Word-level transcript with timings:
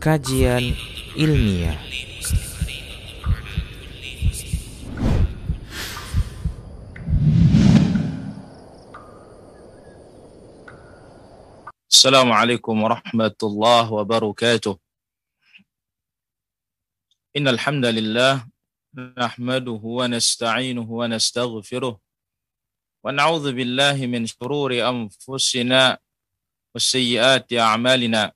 kajian 0.00 0.72
ilmiah. 1.12 1.76
السلام 12.00 12.32
عليكم 12.32 12.82
ورحمة 12.82 13.38
الله 13.42 13.92
وبركاته 13.92 14.74
إن 17.36 17.44
الحمد 17.48 17.86
لله 17.86 18.34
نحمده 19.20 19.82
ونستعينه 19.84 20.88
ونستغفره 21.00 21.94
ونعوذ 23.04 23.46
بالله 23.52 23.96
من 24.06 24.22
شرور 24.26 24.70
أنفسنا 24.80 25.98
وسيئات 26.74 27.52
أعمالنا 27.52 28.32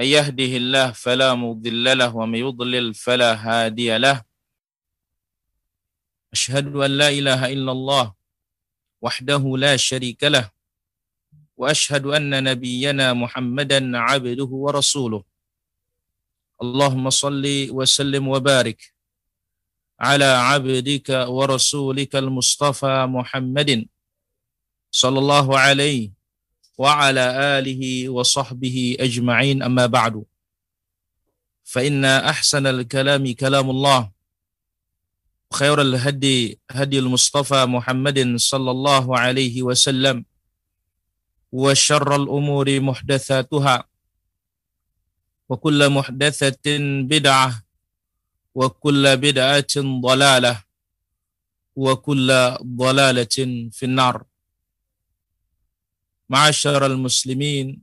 من 0.00 0.06
يهده 0.06 0.52
الله 0.62 0.86
فلا 0.96 1.34
مضل 1.36 1.98
له 2.00 2.16
ومن 2.16 2.38
يضلل 2.38 2.94
فلا 2.94 3.30
هادي 3.46 3.98
له. 3.98 4.24
أشهد 6.32 6.66
أن 6.76 6.90
لا 7.00 7.08
إله 7.08 7.40
إلا 7.52 7.72
الله 7.72 8.06
وحده 9.04 9.42
لا 9.64 9.76
شريك 9.76 10.24
له 10.24 10.50
وأشهد 11.56 12.06
أن 12.06 12.44
نبينا 12.44 13.12
محمدا 13.12 13.98
عبده 13.98 14.50
ورسوله. 14.64 15.22
اللهم 16.62 17.10
صل 17.10 17.44
وسلم 17.70 18.28
وبارك 18.28 18.80
على 20.00 20.24
عبدك 20.48 21.08
ورسولك 21.28 22.16
المصطفى 22.16 22.94
محمد 23.16 23.70
صلى 24.90 25.18
الله 25.18 25.58
عليه 25.58 26.19
وعلى 26.80 27.24
آله 27.58 28.08
وصحبه 28.08 28.96
أجمعين. 29.00 29.62
أما 29.62 29.86
بعد 29.86 30.24
فإن 31.64 32.04
أحسن 32.04 32.66
الكلام 32.66 33.32
كلام 33.36 33.70
الله 33.70 34.10
خير 35.52 35.80
الهدي 35.80 36.58
هدي 36.70 36.98
المصطفى 36.98 37.60
محمد 37.66 38.18
صلى 38.36 38.70
الله 38.70 39.18
عليه 39.18 39.62
وسلم 39.62 40.24
وشر 41.52 42.16
الأمور 42.16 42.80
محدثاتها 42.80 43.76
وكل 45.48 45.80
محدثة 45.90 46.66
بدعة 47.12 47.62
وكل 48.54 49.16
بدعة 49.16 49.74
ضلالة 49.76 50.54
وكل 51.76 52.28
ضلالة 52.62 53.36
في 53.72 53.82
النار. 53.82 54.29
Ma'asyaral 56.30 56.94
muslimin 56.94 57.82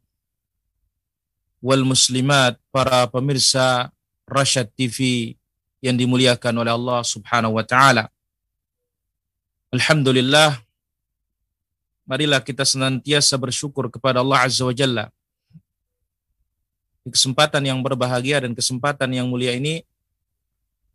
wal 1.60 1.84
muslimat, 1.84 2.56
para 2.72 3.04
pemirsa 3.12 3.92
Rasyad 4.24 4.72
TV 4.72 5.36
yang 5.84 6.00
dimuliakan 6.00 6.64
oleh 6.64 6.72
Allah 6.72 7.04
Subhanahu 7.04 7.60
wa 7.60 7.66
taala. 7.68 8.08
Alhamdulillah 9.68 10.64
marilah 12.08 12.40
kita 12.40 12.64
senantiasa 12.64 13.36
bersyukur 13.36 13.92
kepada 13.92 14.24
Allah 14.24 14.48
Azza 14.48 14.64
wa 14.64 14.72
Jalla. 14.72 15.12
Di 17.04 17.12
kesempatan 17.12 17.68
yang 17.68 17.84
berbahagia 17.84 18.48
dan 18.48 18.56
kesempatan 18.56 19.12
yang 19.12 19.28
mulia 19.28 19.52
ini 19.52 19.84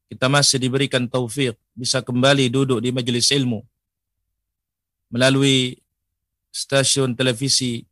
kita 0.08 0.28
masih 0.28 0.56
diberikan 0.56 1.04
taufik 1.04 1.56
bisa 1.76 2.00
kembali 2.00 2.48
duduk 2.48 2.80
di 2.80 2.88
majelis 2.92 3.28
ilmu 3.28 3.60
melalui 5.12 5.81
stasiun 6.52 7.16
televisi 7.16 7.88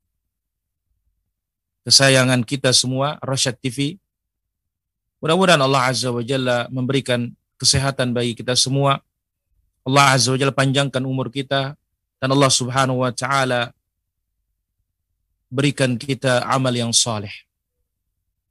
kesayangan 1.83 2.45
kita 2.45 2.71
semua, 2.77 3.17
Rasyad 3.25 3.57
TV. 3.57 3.97
Mudah-mudahan 5.19 5.61
Allah 5.61 5.89
Azza 5.89 6.13
wa 6.13 6.21
Jalla 6.21 6.69
memberikan 6.69 7.33
kesehatan 7.57 8.13
bagi 8.13 8.37
kita 8.37 8.53
semua. 8.53 9.01
Allah 9.83 10.13
Azza 10.13 10.31
wa 10.31 10.39
Jalla 10.39 10.53
panjangkan 10.53 11.01
umur 11.03 11.33
kita, 11.33 11.75
dan 12.21 12.29
Allah 12.29 12.53
Subhanahu 12.53 13.01
wa 13.01 13.11
taala 13.11 13.73
berikan 15.49 15.97
kita 15.97 16.45
amal 16.45 16.71
yang 16.71 16.93
saleh. 16.93 17.33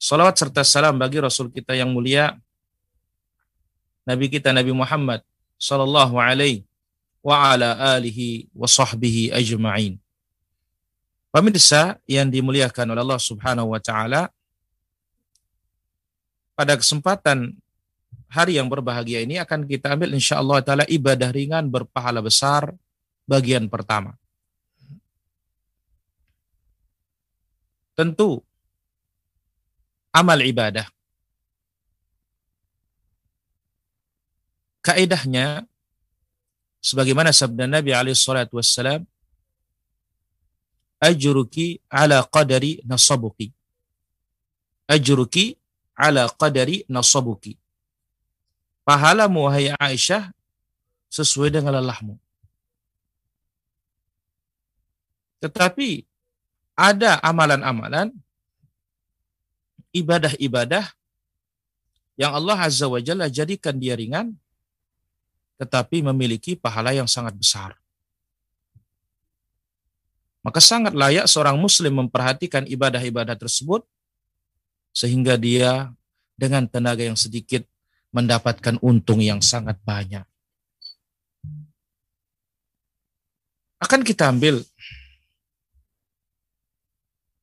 Salawat 0.02 0.36
serta 0.36 0.66
salam 0.66 0.98
bagi 0.98 1.22
Rasul 1.22 1.54
kita 1.54 1.78
yang 1.78 1.94
mulia 1.94 2.34
Nabi 4.08 4.32
kita 4.32 4.50
Nabi 4.50 4.74
Muhammad 4.74 5.22
sallallahu 5.60 6.18
alaihi 6.18 6.66
wa 7.20 7.54
ala 7.54 7.76
alihi 7.98 8.48
wa 8.56 8.68
sahbihi 8.68 9.36
ajma'in. 9.36 10.00
Pemirsa 11.30 12.02
yang 12.10 12.32
dimuliakan 12.32 12.96
oleh 12.96 13.02
Allah 13.06 13.22
Subhanahu 13.22 13.76
wa 13.76 13.82
taala 13.82 14.34
pada 16.58 16.74
kesempatan 16.74 17.54
hari 18.28 18.58
yang 18.58 18.66
berbahagia 18.66 19.22
ini 19.22 19.38
akan 19.38 19.70
kita 19.70 19.94
ambil 19.94 20.12
insyaallah 20.18 20.60
taala 20.66 20.86
ibadah 20.90 21.30
ringan 21.30 21.70
berpahala 21.70 22.20
besar 22.24 22.74
bagian 23.30 23.70
pertama. 23.70 24.18
Tentu 27.94 28.42
amal 30.10 30.40
ibadah 30.42 30.88
kaidahnya 34.82 35.68
sebagaimana 36.80 37.32
sabda 37.36 37.68
Nabi 37.68 37.92
alaihi 37.92 38.18
salatu 38.18 38.60
wassalam 38.60 39.04
ajruki 41.00 41.80
ala 41.90 42.24
qadari 42.28 42.84
nasabuki. 42.84 43.52
Ajruki 44.88 45.56
ala 45.96 46.28
qadari 46.42 46.84
nasabuki. 46.90 47.56
Pahalamu 48.88 49.46
wahai 49.46 49.70
Aisyah 49.78 50.34
sesuai 51.14 51.54
dengan 51.54 51.78
lelahmu. 51.78 52.16
Tetapi 55.40 56.04
ada 56.76 57.20
amalan-amalan 57.24 58.12
ibadah-ibadah 59.96 60.86
yang 62.20 62.36
Allah 62.36 62.58
Azza 62.68 62.92
wa 62.92 63.00
Jalla 63.00 63.32
jadikan 63.32 63.80
dia 63.80 63.96
ringan 63.96 64.36
tetapi 65.60 66.00
memiliki 66.00 66.56
pahala 66.56 66.96
yang 66.96 67.06
sangat 67.06 67.36
besar. 67.36 67.76
Maka 70.40 70.64
sangat 70.64 70.96
layak 70.96 71.28
seorang 71.28 71.60
muslim 71.60 72.00
memperhatikan 72.00 72.64
ibadah-ibadah 72.64 73.36
tersebut 73.36 73.84
sehingga 74.96 75.36
dia 75.36 75.92
dengan 76.40 76.64
tenaga 76.64 77.04
yang 77.04 77.20
sedikit 77.20 77.68
mendapatkan 78.16 78.80
untung 78.80 79.20
yang 79.20 79.44
sangat 79.44 79.76
banyak. 79.84 80.24
Akan 83.84 84.02
kita 84.08 84.32
ambil 84.32 84.64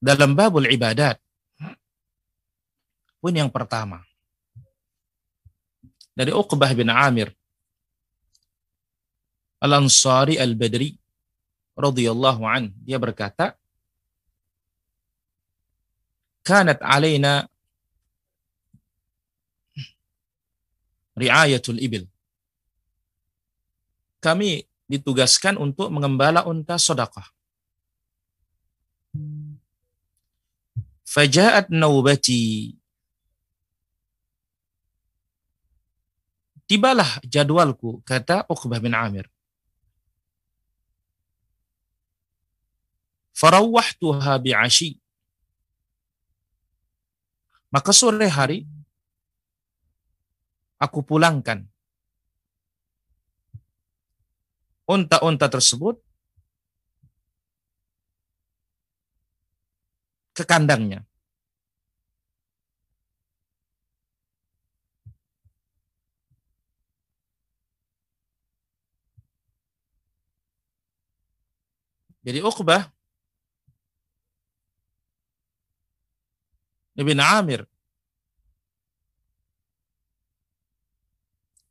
dalam 0.01 0.33
babul 0.33 0.65
ibadat. 0.69 1.21
Pun 3.21 3.33
yang 3.37 3.53
pertama. 3.53 4.01
Dari 6.17 6.33
Uqbah 6.33 6.73
bin 6.73 6.89
Amir 6.89 7.29
Al-Ansari 9.63 10.37
Al-Badri 10.37 10.97
radhiyallahu 11.77 12.43
an 12.45 12.73
dia 12.85 12.97
berkata 12.97 13.57
kanat 16.47 16.81
alaina 16.81 17.49
riayatul 21.17 21.81
ibil 21.81 22.05
kami 24.21 24.65
ditugaskan 24.87 25.57
untuk 25.61 25.89
mengembala 25.93 26.45
unta 26.49 26.77
sedekah 26.77 27.29
Faja'at 31.17 31.73
naubati. 31.73 32.77
Tibalah 36.67 37.23
jadwalku, 37.25 38.03
kata 38.05 38.45
Uqbah 38.51 38.83
bin 38.83 38.93
Amir. 38.93 39.25
Farawahtuha 43.37 44.41
bi'ashi. 44.41 44.97
Maka 47.69 47.93
sore 47.93 48.25
hari, 48.33 48.65
aku 50.81 51.05
pulangkan 51.05 51.69
unta-unta 54.89 55.53
tersebut 55.53 56.01
ke 60.33 60.45
kandangnya. 60.49 61.05
Jadi 72.27 72.43
Uqbah 72.43 72.96
ibn 76.97 77.21
Amir 77.21 77.63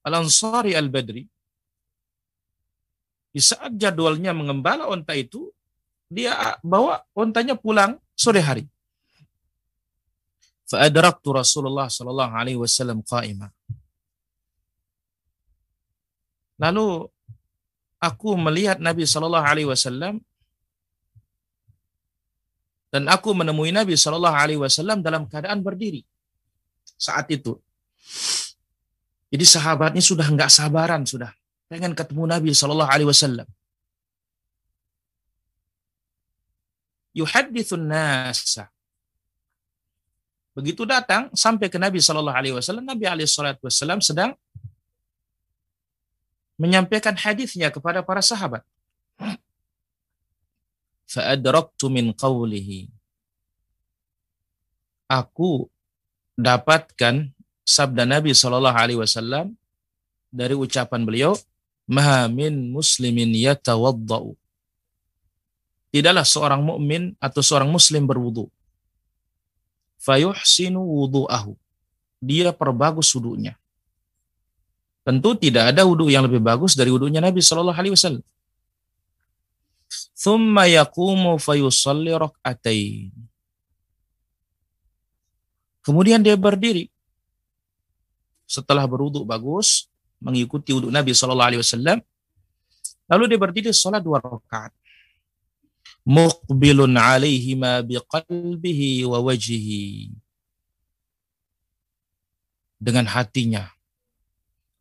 Al-Ansari 0.06 0.78
Al-Badri 0.78 1.26
di 3.36 3.42
saat 3.44 3.76
jadwalnya 3.76 4.32
mengembala 4.32 4.88
onta 4.88 5.12
itu, 5.12 5.52
dia 6.08 6.56
bawa 6.64 7.04
ontanya 7.12 7.60
pulang 7.60 8.00
sore 8.16 8.40
hari. 8.40 8.64
Fa'adraktu 10.72 11.36
Rasulullah 11.36 11.92
sallallahu 11.92 12.32
alaihi 12.32 12.56
wasallam 12.56 13.04
qa'ima. 13.04 13.52
Lalu 16.64 17.12
aku 18.00 18.30
melihat 18.40 18.80
Nabi 18.80 19.04
sallallahu 19.04 19.44
alaihi 19.52 19.68
wasallam 19.68 20.24
dan 22.96 23.12
aku 23.12 23.36
menemui 23.36 23.76
Nabi 23.76 24.00
sallallahu 24.00 24.32
alaihi 24.32 24.60
wasallam 24.64 25.04
dalam 25.04 25.28
keadaan 25.28 25.60
berdiri 25.60 26.08
saat 26.96 27.28
itu. 27.28 27.60
Jadi 29.28 29.44
sahabatnya 29.44 30.00
sudah 30.00 30.32
nggak 30.32 30.48
sabaran 30.48 31.04
sudah 31.04 31.36
pengen 31.68 31.92
ketemu 31.98 32.24
Nabi 32.30 32.50
Shallallahu 32.56 32.88
Alaihi 32.88 33.10
Wasallam. 33.10 33.48
Yuhadithun 37.16 37.84
nasa. 37.84 38.72
Begitu 40.56 40.88
datang 40.88 41.28
sampai 41.36 41.68
ke 41.68 41.76
Nabi 41.76 42.00
Shallallahu 42.00 42.38
Alaihi 42.38 42.56
Wasallam, 42.56 42.88
Nabi 42.88 43.06
Alaihi 43.12 43.28
Wasallam 43.60 44.00
sedang 44.00 44.32
menyampaikan 46.56 47.12
hadisnya 47.20 47.68
kepada 47.68 48.00
para 48.00 48.24
sahabat. 48.24 48.64
Fa'adraktu 51.06 51.86
min 51.94 52.12
qawlihi. 52.12 52.90
Aku 55.06 55.70
dapatkan 56.34 57.30
sabda 57.62 58.04
Nabi 58.10 58.34
Shallallahu 58.34 58.74
Alaihi 58.74 59.00
Wasallam 59.00 59.54
dari 60.34 60.58
ucapan 60.58 61.06
beliau, 61.06 61.38
ma 61.86 62.26
min 62.26 62.74
muslimin 62.74 63.32
yatawaddau. 63.38 64.34
Tidaklah 65.94 66.26
seorang 66.28 66.62
mukmin 66.66 67.16
atau 67.24 67.40
seorang 67.40 67.72
muslim 67.72 68.04
berwudu. 68.04 68.52
Fayuhsinu 70.02 70.82
wudu'ahu. 70.84 71.56
Dia 72.20 72.52
perbagus 72.52 73.14
wudunya. 73.16 73.56
Tentu 75.06 75.38
tidak 75.38 75.72
ada 75.72 75.86
wudu 75.86 76.10
yang 76.10 76.26
lebih 76.26 76.42
bagus 76.42 76.74
dari 76.74 76.90
wudunya 76.90 77.22
Nabi 77.22 77.40
Shallallahu 77.40 77.78
Alaihi 77.78 77.94
Wasallam. 77.94 78.26
Thumma 80.16 80.64
yakumu 80.72 81.36
fayusalli 81.36 82.16
rak'atain. 82.16 83.12
Kemudian 85.86 86.24
dia 86.24 86.34
berdiri. 86.34 86.90
Setelah 88.48 88.90
berwudu 88.90 89.22
bagus, 89.22 89.92
mengikuti 90.18 90.74
wudhu 90.74 90.90
Nabi 90.90 91.14
Alaihi 91.14 91.62
Wasallam. 91.62 92.02
Lalu 93.06 93.24
dia 93.30 93.38
berdiri 93.38 93.70
sholat 93.70 94.02
dua 94.02 94.18
rakaat. 94.18 94.74
Muqbilun 96.06 96.90
ma 97.60 97.86
biqalbihi 97.86 99.06
wa 99.06 99.22
wajhihi. 99.22 100.10
Dengan 102.82 103.06
hatinya, 103.06 103.70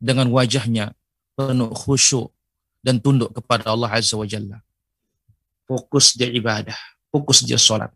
dengan 0.01 0.33
wajahnya 0.33 0.97
penuh 1.37 1.69
khusyuk 1.69 2.33
dan 2.81 2.97
tunduk 2.97 3.29
kepada 3.33 3.69
Allah 3.69 3.93
Azza 3.93 4.17
wa 4.17 4.25
Jalla. 4.25 4.64
Fokus 5.65 6.13
dia 6.13 6.29
ibadah, 6.29 6.77
fokus 7.09 7.41
dia 7.41 7.57
sholat. 7.57 7.89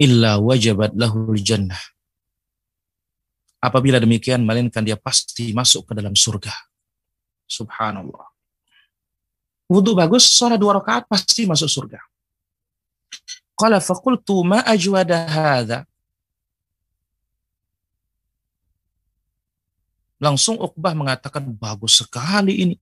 Illa 0.00 0.42
wajabat 0.42 0.96
lahul 0.98 1.38
jannah 1.38 1.78
Apabila 3.64 3.96
demikian, 3.96 4.44
melainkan 4.44 4.84
dia 4.84 4.92
pasti 4.92 5.56
masuk 5.56 5.88
ke 5.88 5.92
dalam 5.96 6.12
surga. 6.12 6.52
Subhanallah. 7.48 8.28
Wudhu 9.72 9.96
bagus, 9.96 10.28
sholat 10.28 10.60
dua 10.60 10.76
rakaat 10.76 11.08
pasti 11.08 11.48
masuk 11.48 11.72
surga. 11.72 11.96
Qala 13.56 13.80
faqultu 13.80 14.44
ma 14.44 14.60
hadha. 14.60 15.88
Langsung 20.20 20.60
Uqbah 20.60 20.92
mengatakan, 20.92 21.48
bagus 21.48 22.04
sekali 22.04 22.68
ini. 22.68 22.76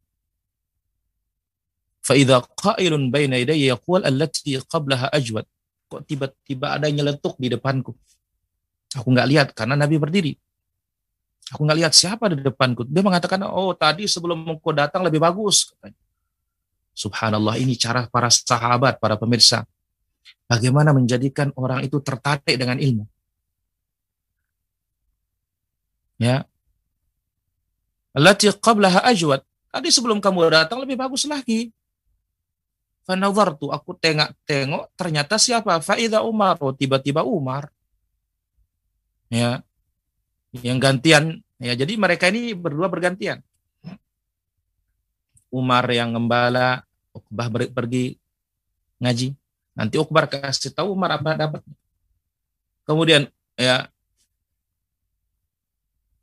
Fa'idha 2.03 2.43
qailun 2.59 3.15
baina 3.15 3.39
idayya 3.39 3.79
yaqul 3.79 4.03
allati 4.03 4.59
qablaha 4.67 5.07
ajwad. 5.15 5.47
Kok 5.87 6.03
tiba-tiba 6.03 6.75
ada 6.75 6.91
yang 6.91 7.03
nyeletuk 7.03 7.39
di 7.39 7.47
depanku. 7.47 7.95
Aku 8.99 9.09
nggak 9.09 9.29
lihat 9.31 9.49
karena 9.55 9.79
Nabi 9.79 9.97
berdiri. 10.03 10.33
Aku 11.55 11.63
nggak 11.63 11.79
lihat 11.79 11.93
siapa 11.95 12.27
di 12.33 12.43
depanku. 12.43 12.83
Dia 12.89 13.05
mengatakan, 13.05 13.45
oh 13.47 13.77
tadi 13.77 14.11
sebelum 14.11 14.43
engkau 14.43 14.75
datang 14.75 15.05
lebih 15.07 15.23
bagus. 15.23 15.71
Subhanallah, 16.93 17.57
ini 17.57 17.77
cara 17.79 18.09
para 18.09 18.29
sahabat, 18.29 19.01
para 19.01 19.17
pemirsa. 19.17 19.65
Bagaimana 20.49 20.93
menjadikan 20.93 21.49
orang 21.57 21.85
itu 21.87 21.97
tertarik 22.05 22.57
dengan 22.57 22.77
ilmu. 22.77 23.05
Ya. 26.21 26.45
Allati 28.13 28.53
qablaha 28.53 29.03
ajwad. 29.09 29.41
Tadi 29.73 29.89
sebelum 29.89 30.21
kamu 30.21 30.53
datang 30.53 30.85
lebih 30.85 31.01
bagus 31.01 31.25
lagi. 31.25 31.73
Fanadhartu, 33.03 33.75
aku 33.75 33.99
tengok-tengok, 33.99 34.95
ternyata 34.95 35.35
siapa? 35.35 35.83
Faida 35.83 36.23
Umar. 36.23 36.55
Oh, 36.63 36.71
tiba-tiba 36.71 37.27
Umar. 37.27 37.67
Ya. 39.27 39.67
Yang 40.55 40.79
gantian. 40.79 41.25
Ya 41.59 41.75
jadi 41.75 41.95
mereka 41.99 42.31
ini 42.31 42.55
berdua 42.55 42.87
bergantian. 42.87 43.43
Umar 45.53 45.85
yang 45.91 46.15
ngembala 46.15 46.87
Uqbah 47.13 47.53
pergi 47.53 48.17
ngaji. 48.99 49.37
Nanti 49.77 49.97
Uqbah 50.01 50.27
kasih 50.27 50.73
tahu 50.73 50.97
Umar 50.97 51.21
apa 51.21 51.37
dapat 51.37 51.61
kemudian 52.83 53.31
ya 53.55 53.87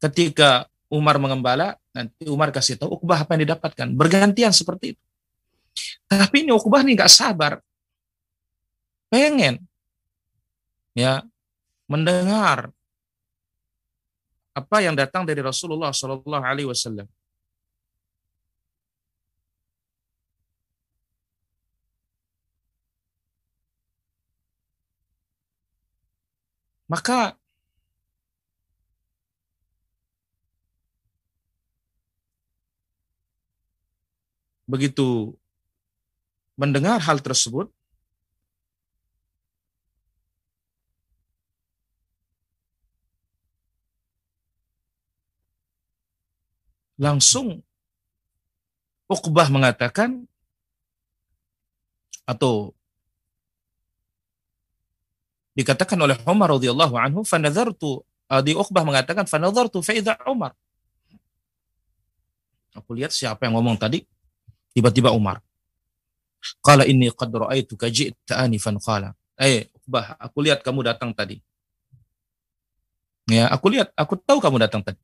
ketika 0.03 0.67
Umar 0.91 1.21
mengembala 1.21 1.77
nanti 1.93 2.25
Umar 2.25 2.49
kasih 2.49 2.75
tahu 2.75 2.99
Uqbah 2.99 3.23
apa 3.23 3.37
yang 3.37 3.47
didapatkan. 3.49 3.87
Bergantian 3.93 4.51
seperti 4.51 4.97
itu 4.97 5.08
tapi 6.09 6.41
ini 6.41 6.51
Uqbah 6.51 6.81
nih 6.81 6.97
nggak 6.97 7.13
sabar 7.13 7.61
pengen 9.13 9.61
ya 10.97 11.21
mendengar 11.85 12.73
apa 14.59 14.77
yang 14.83 14.95
datang 14.97 15.23
dari 15.23 15.39
Rasulullah 15.39 15.95
Shallallahu 15.95 16.43
Alaihi 16.43 16.67
Wasallam. 16.67 17.07
Maka 26.89 27.37
begitu 34.65 35.37
mendengar 36.59 36.99
hal 36.99 37.23
tersebut, 37.23 37.71
langsung 46.99 47.63
Uqbah 49.09 49.47
mengatakan 49.49 50.27
atau 52.27 52.75
dikatakan 55.57 55.97
oleh 55.97 56.19
Umar 56.29 56.53
radhiyallahu 56.53 56.93
anhu 56.93 57.19
fanadhartu 57.25 58.05
uh, 58.29 58.43
di 58.43 58.53
Uqbah 58.53 58.85
mengatakan 58.85 59.25
fanadhartu 59.25 59.81
fa 59.81 59.97
idza 59.97 60.13
Umar. 60.29 60.53
Aku 62.77 62.93
lihat 62.93 63.09
siapa 63.09 63.49
yang 63.49 63.57
ngomong 63.57 63.81
tadi 63.81 64.05
tiba-tiba 64.77 65.09
Umar 65.09 65.41
qala 66.63 66.87
inni 66.87 67.11
qad 67.11 67.31
ra'aituka 67.31 67.87
ji'ta 67.91 68.39
anifan 68.43 68.79
qala 68.79 69.13
eh 69.39 69.67
Uqbah 69.83 70.15
aku 70.21 70.45
lihat 70.45 70.63
kamu 70.63 70.85
datang 70.85 71.11
tadi 71.11 71.41
ya 73.29 73.49
aku 73.51 73.73
lihat 73.73 73.91
aku 73.93 74.15
tahu 74.17 74.39
kamu 74.39 74.57
datang 74.61 74.81
tadi 74.81 74.99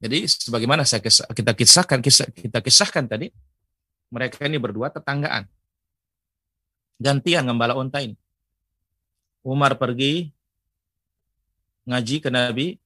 jadi 0.00 0.24
sebagaimana 0.24 0.88
saya 0.88 1.04
kisah, 1.04 1.28
kita 1.28 1.52
kisahkan 1.52 2.00
kisah, 2.00 2.32
kita 2.32 2.64
kisahkan 2.64 3.04
tadi, 3.04 3.28
mereka 4.08 4.48
ini 4.48 4.56
berdua 4.56 4.88
tetanggaan. 4.88 5.44
Gantian 6.96 7.44
ngembala 7.44 7.76
unta 7.76 8.00
ini. 8.00 8.16
Umar 9.44 9.76
pergi 9.76 10.32
ngaji 11.84 12.16
ke 12.24 12.32
Nabi, 12.32 12.80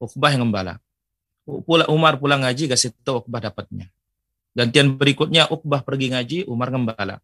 Uqbah 0.00 0.32
yang 0.32 0.48
ngembala. 0.48 0.80
Umar 1.92 2.16
pulang 2.16 2.40
ngaji 2.40 2.72
kasih 2.72 2.92
tahu 3.04 3.24
Uqbah 3.24 3.52
dapatnya. 3.52 3.92
Gantian 4.56 4.96
berikutnya 4.96 5.52
Uqbah 5.52 5.84
pergi 5.84 6.16
ngaji, 6.16 6.38
Umar 6.48 6.72
ngembala. 6.72 7.20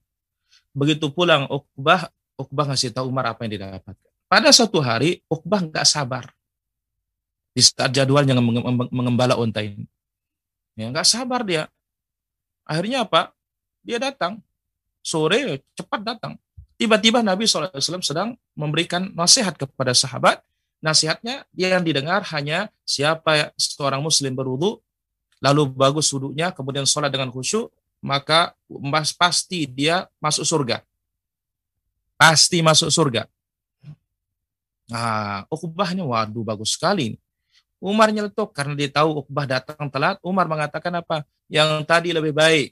Begitu 0.76 1.08
pulang 1.08 1.48
Uqbah, 1.48 2.12
Uqbah 2.36 2.68
ngasih 2.68 2.92
tahu 2.92 3.08
Umar 3.08 3.32
apa 3.32 3.48
yang 3.48 3.56
didapatkan. 3.56 3.96
pada 4.28 4.48
suatu 4.48 4.80
hari 4.80 5.24
Uqbah 5.28 5.60
nggak 5.64 5.84
sabar 5.84 6.28
di 7.52 7.60
saat 7.60 7.92
jadwalnya 7.92 8.36
mengembala 8.88 9.36
unta 9.36 9.60
ini. 9.60 9.84
Ya, 10.76 10.88
nggak 10.88 11.04
sabar 11.04 11.44
dia. 11.44 11.68
Akhirnya 12.64 13.04
apa? 13.04 13.32
Dia 13.84 14.00
datang 14.00 14.40
sore 15.04 15.60
cepat 15.76 16.00
datang. 16.00 16.32
Tiba-tiba 16.80 17.20
Nabi 17.20 17.44
SAW 17.44 17.76
sedang 18.00 18.34
memberikan 18.56 19.12
nasihat 19.12 19.54
kepada 19.54 19.92
sahabat. 19.92 20.40
Nasihatnya 20.82 21.46
yang 21.54 21.84
didengar 21.86 22.26
hanya 22.34 22.66
siapa 22.82 23.54
seorang 23.54 24.02
muslim 24.02 24.34
berwudu, 24.34 24.82
lalu 25.42 25.66
bagus 25.74 26.06
wudhunya, 26.14 26.54
kemudian 26.54 26.86
sholat 26.86 27.10
dengan 27.10 27.34
khusyuk, 27.34 27.74
maka 27.98 28.54
pasti 29.18 29.66
dia 29.66 30.06
masuk 30.22 30.46
surga. 30.46 30.86
Pasti 32.14 32.62
masuk 32.62 32.94
surga. 32.94 33.26
Nah, 34.86 35.42
Uqbahnya 35.50 36.06
waduh 36.06 36.46
bagus 36.46 36.78
sekali. 36.78 37.18
Umar 37.82 38.14
nyeletuk 38.14 38.54
karena 38.54 38.78
dia 38.78 38.86
tahu 38.86 39.26
Uqbah 39.26 39.58
datang 39.58 39.90
telat. 39.90 40.22
Umar 40.22 40.46
mengatakan 40.46 40.94
apa? 41.02 41.26
Yang 41.50 41.82
tadi 41.82 42.14
lebih 42.14 42.30
baik. 42.30 42.70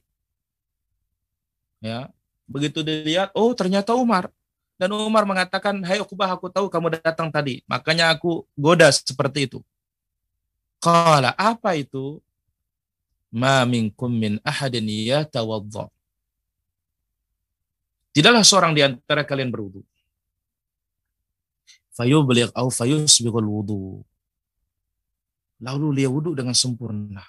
Ya, 1.83 2.13
begitu 2.47 2.87
dilihat, 2.87 3.35
oh 3.35 3.51
ternyata 3.57 3.99
Umar. 3.99 4.31
Dan 4.79 4.95
Umar 4.95 5.27
mengatakan, 5.27 5.77
Hai 5.83 5.99
Uqbah, 5.99 6.31
aku 6.39 6.47
tahu 6.49 6.71
kamu 6.71 7.03
datang 7.03 7.29
tadi. 7.29 7.61
Makanya 7.67 8.15
aku 8.15 8.47
goda 8.55 8.89
seperti 8.89 9.51
itu. 9.51 9.59
Kala 10.81 11.37
apa 11.37 11.77
itu? 11.77 12.23
Ma 13.31 13.63
minkum 13.63 14.11
min 14.11 14.43
ahadin 14.43 14.87
yatawadda. 14.91 15.87
Tidaklah 18.11 18.43
seorang 18.43 18.75
di 18.75 18.83
antara 18.83 19.23
kalian 19.23 19.55
berwudu 19.55 19.87
fayubligh 22.01 22.49
au 22.57 22.73
fayusbighul 22.73 23.45
wudu. 23.45 24.01
Lalu 25.61 26.01
dia 26.01 26.09
wudu 26.09 26.33
dengan 26.33 26.57
sempurna. 26.57 27.21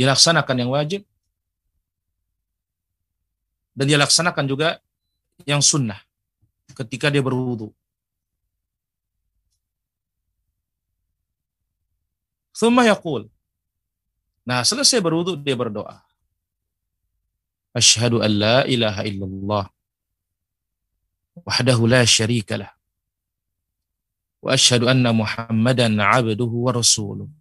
Dilaksanakan 0.00 0.56
yang 0.56 0.72
wajib 0.72 1.04
dan 3.76 3.84
dia 3.84 4.00
laksanakan 4.00 4.48
juga 4.48 4.80
yang 5.44 5.60
sunnah 5.60 6.00
ketika 6.72 7.12
dia 7.12 7.20
berwudu. 7.20 7.68
Thumma 12.60 12.84
yaqul. 12.84 13.24
Nah, 14.44 14.60
selesai 14.60 15.00
berwudu 15.00 15.32
dia 15.40 15.56
berdoa. 15.56 15.96
Asyhadu 17.72 18.20
an 18.20 18.32
la 18.36 18.58
ilaha 18.68 19.00
illallah 19.08 19.64
wahdahu 21.48 21.88
la 21.88 22.04
syarikalah. 22.04 22.68
Wa 24.44 24.52
asyhadu 24.56 24.92
anna 24.92 25.16
Muhammadan 25.16 25.96
'abduhu 25.96 26.68
wa 26.68 26.76
rasuluh. 26.76 27.32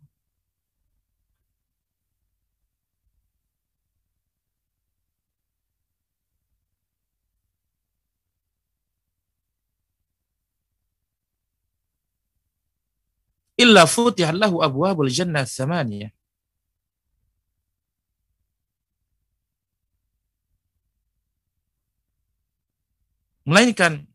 illa 13.59 13.83
futihat 13.83 14.35
lahu 14.39 14.63
abwabul 14.63 15.11
jannah 15.11 15.43
tsamaniyah. 15.43 16.11
Melainkan 23.43 24.05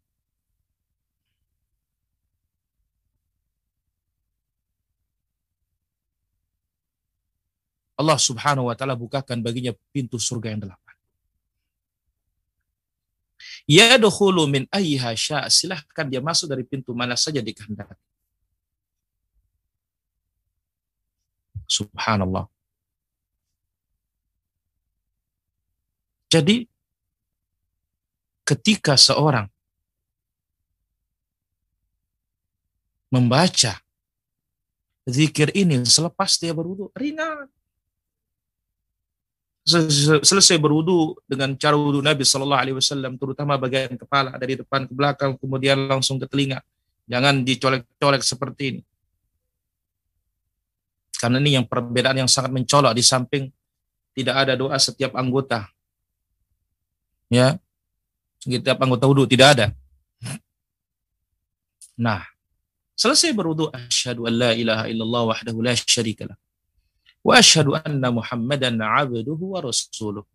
Allah 7.95 8.19
Subhanahu 8.19 8.71
wa 8.71 8.75
taala 8.79 8.99
bukakan 8.99 9.39
baginya 9.43 9.75
pintu 9.95 10.19
surga 10.19 10.55
yang 10.55 10.63
delapan. 10.67 10.95
Ya 13.65 13.97
min 14.51 14.69
ayyiha 14.69 15.17
silahkan 15.49 16.07
dia 16.07 16.21
masuk 16.21 16.47
dari 16.53 16.65
pintu 16.67 16.93
mana 16.93 17.17
saja 17.17 17.41
dikehendaki. 17.41 18.14
Subhanallah. 21.65 22.47
Jadi 26.29 26.67
ketika 28.43 28.99
seorang 28.99 29.47
membaca 33.09 33.79
zikir 35.07 35.55
ini 35.55 35.87
selepas 35.87 36.35
dia 36.43 36.51
berwudu 36.51 36.91
ringan. 36.99 37.47
Selesai 39.65 40.61
berwudu 40.61 41.17
dengan 41.25 41.57
cara 41.57 41.73
wudu 41.73 42.05
Nabi 42.05 42.21
Shallallahu 42.21 42.61
Alaihi 42.61 42.77
Wasallam 42.77 43.17
terutama 43.17 43.57
bagian 43.57 43.97
kepala 43.97 44.37
dari 44.37 44.61
depan 44.61 44.85
ke 44.85 44.93
belakang 44.93 45.41
kemudian 45.41 45.89
langsung 45.89 46.21
ke 46.21 46.29
telinga. 46.29 46.61
Jangan 47.09 47.41
dicolek-colek 47.47 48.21
seperti 48.21 48.63
ini 48.77 48.83
karena 51.19 51.39
ini 51.41 51.57
yang 51.61 51.67
perbedaan 51.67 52.25
yang 52.25 52.31
sangat 52.31 52.51
mencolok 52.51 52.93
di 52.95 53.03
samping 53.05 53.45
tidak 54.15 54.47
ada 54.47 54.53
doa 54.55 54.77
setiap 54.79 55.15
anggota 55.19 55.67
ya 57.31 57.59
setiap 58.45 58.77
anggota 58.85 59.09
wudhu 59.09 59.25
tidak 59.25 59.49
ada. 59.57 59.67
Nah, 61.97 62.27
selesai 62.99 63.33
berwudhu 63.33 63.73
asyhadu 63.73 64.29
an 64.29 64.35
la 64.37 64.51
ilaha 64.53 64.85
illallah 64.91 65.23
wahdahu 65.33 65.65
la 65.65 65.73
syarikalah 65.73 66.37
wa 67.25 67.33
asyhadu 67.41 67.73
anna 67.73 68.13
muhammadan 68.13 68.77
abduhu 68.77 69.57
wa 69.57 69.65
rasuluh. 69.65 70.27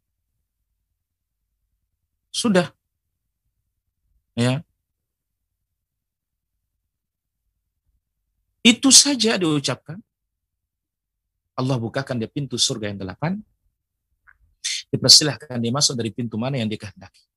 Sudah. 2.34 2.74
Ya. 4.34 4.66
Itu 8.66 8.90
saja 8.90 9.38
diucapkan. 9.38 10.02
Allah 11.60 11.76
bukakan 11.76 12.16
dia 12.16 12.32
pintu 12.32 12.56
surga 12.56 12.96
yang 12.96 13.00
delapan. 13.04 13.36
Dipersilahkan 14.88 15.60
dia 15.60 15.72
masuk 15.76 16.00
dari 16.00 16.10
pintu 16.16 16.40
mana 16.40 16.56
yang 16.56 16.72
dikehendaki. 16.72 17.28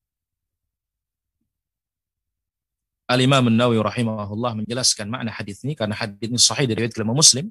Al-Imam 3.11 3.51
Nawawi 3.51 3.83
rahimahullah 3.83 4.63
menjelaskan 4.63 5.11
makna 5.11 5.35
hadis 5.35 5.61
ini 5.67 5.75
karena 5.75 5.93
hadis 5.99 6.23
ini 6.23 6.39
sahih 6.39 6.71
dari 6.71 6.87
riwayat 6.87 7.03
Imam 7.03 7.19
Muslim. 7.19 7.51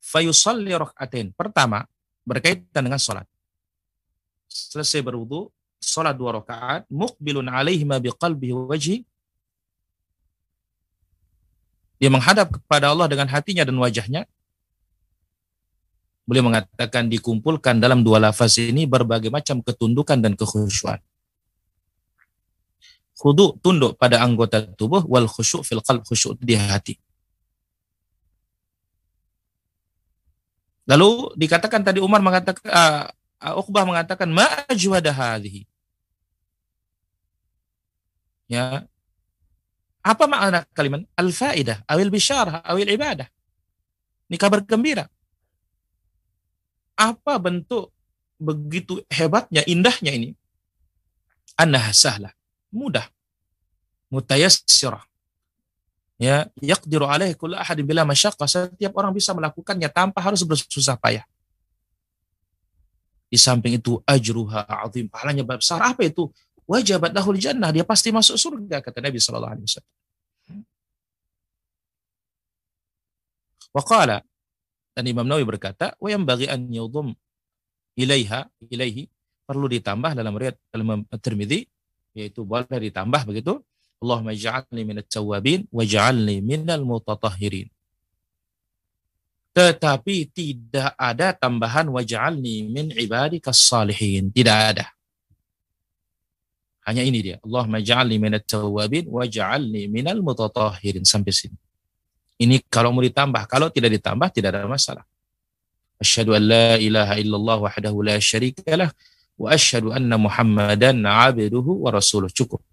Fayusalli 0.00 0.72
rakaatain. 0.72 1.34
Pertama, 1.36 1.84
berkaitan 2.24 2.86
dengan 2.86 2.96
salat. 2.96 3.28
Selesai 4.48 5.04
berwudu, 5.04 5.52
salat 5.76 6.16
dua 6.16 6.40
rakaat, 6.40 6.88
muqbilun 6.88 7.52
alaihima 7.52 8.00
biqalbihi 8.00 8.54
wajhi. 8.54 8.96
Dia 12.00 12.08
menghadap 12.08 12.48
kepada 12.48 12.96
Allah 12.96 13.12
dengan 13.12 13.28
hatinya 13.28 13.66
dan 13.66 13.76
wajahnya. 13.76 14.24
Beliau 16.30 16.46
mengatakan 16.46 17.10
dikumpulkan 17.10 17.82
dalam 17.82 18.06
dua 18.06 18.22
lafaz 18.22 18.54
ini 18.62 18.86
berbagai 18.86 19.34
macam 19.34 19.58
ketundukan 19.58 20.22
dan 20.22 20.38
kekhusyuan 20.38 21.02
khudu 23.20 23.60
tunduk 23.60 24.00
pada 24.00 24.24
anggota 24.24 24.64
tubuh 24.64 25.04
wal 25.04 25.28
khusyuk 25.28 25.60
fil 25.60 25.84
qalb 25.84 26.00
khusyuk 26.08 26.40
di 26.40 26.56
hati. 26.56 26.96
Lalu 30.88 31.36
dikatakan 31.36 31.84
tadi 31.84 32.00
Umar 32.00 32.24
mengatakan 32.24 32.64
uh, 32.64 33.60
Uqbah 33.60 33.84
mengatakan 33.84 34.32
ma 34.32 34.48
ajwada 34.64 35.12
hadhihi. 35.12 35.68
Ya. 38.48 38.88
Apa 40.00 40.24
makna 40.24 40.64
kalimat 40.72 41.04
al-faidah, 41.12 41.84
awil 41.84 42.08
bisyarah, 42.08 42.64
awil 42.64 42.88
ibadah? 42.88 43.28
Ini 44.32 44.36
kabar 44.40 44.64
gembira. 44.64 45.04
Apa 47.00 47.40
bentuk 47.40 47.88
begitu 48.36 49.00
hebatnya, 49.08 49.64
indahnya 49.64 50.12
ini? 50.12 50.36
Annaha 51.56 51.96
sahlah 51.96 52.32
mudah. 52.68 53.08
Mutayassirah. 54.12 55.00
Ya, 56.20 56.52
yaqdiru 56.60 57.08
alaihi 57.08 57.32
kullu 57.32 57.56
ahadin 57.56 57.88
bila 57.88 58.04
masyaqqa. 58.04 58.44
Setiap 58.44 58.92
orang 59.00 59.16
bisa 59.16 59.32
melakukannya 59.32 59.88
tanpa 59.88 60.20
harus 60.20 60.44
bersusah 60.44 61.00
payah. 61.00 61.24
Di 63.30 63.38
samping 63.40 63.80
itu 63.80 64.02
ajruha 64.04 64.68
azim, 64.84 65.08
pahalanya 65.08 65.46
besar. 65.46 65.80
Apa 65.80 66.04
itu? 66.04 66.28
Wajabat 66.68 67.16
lahul 67.16 67.40
jannah, 67.40 67.72
dia 67.72 67.86
pasti 67.86 68.12
masuk 68.12 68.36
surga 68.36 68.84
kata 68.84 69.00
Nabi 69.00 69.16
sallallahu 69.16 69.54
alaihi 69.56 69.66
wasallam. 69.66 69.92
Waqala 73.70 74.18
dan 74.92 75.04
Imam 75.06 75.26
Nawawi 75.26 75.46
berkata, 75.46 75.94
"Wa 75.96 76.08
yang 76.10 76.26
bagi 76.26 76.50
an 76.50 76.66
yudhum 76.68 77.14
ilaiha 77.94 78.46
ilaihi 78.70 79.06
perlu 79.46 79.66
ditambah 79.66 80.14
dalam 80.14 80.34
riwayat 80.34 80.56
dalam 80.70 81.02
Tirmidzi 81.10 81.66
yaitu 82.14 82.42
boleh 82.46 82.66
ditambah 82.66 83.22
begitu 83.26 83.62
Allahumma 84.00 84.32
ij'alni 84.34 84.82
minat 84.86 85.06
tawabin 85.10 85.66
waj'alni 85.70 86.42
minal 86.42 86.82
mutatahhirin 86.86 87.68
tetapi 89.50 90.30
tidak 90.30 90.94
ada 90.94 91.34
tambahan 91.34 91.90
waj'alni 91.90 92.70
min 92.70 92.94
ibadikas 92.94 93.58
salihin. 93.66 94.30
Tidak 94.30 94.58
ada. 94.74 94.86
Hanya 96.86 97.02
ini 97.02 97.18
dia. 97.18 97.36
Allahumma 97.42 97.82
ja'alni 97.82 98.16
minat 98.22 98.46
tawabin 98.46 99.10
waj'alni 99.10 99.90
minal 99.90 100.22
mutatahhirin. 100.22 101.02
Sampai 101.02 101.34
sini. 101.34 101.58
Ini 102.40 102.64
kalau 102.72 102.96
mau 102.96 103.04
ditambah. 103.04 103.44
Kalau 103.44 103.68
tidak 103.68 103.92
ditambah 104.00 104.28
tidak 104.32 104.56
ada 104.56 104.64
masalah. 104.64 105.04
Asyhadu 106.00 106.32
an 106.32 106.42
la 106.48 106.80
ilaha 106.80 107.20
illallah 107.20 107.58
wahdahu 107.68 108.00
la 108.00 108.16
syarika 108.16 108.72
lah. 108.80 108.88
Wa 109.36 109.52
asyhadu 109.52 109.92
anna 109.92 110.16
muhammadan 110.16 111.04
abduhu 111.04 111.84
wa 111.84 111.92
rasuluh. 111.92 112.32
Cukup. 112.32 112.64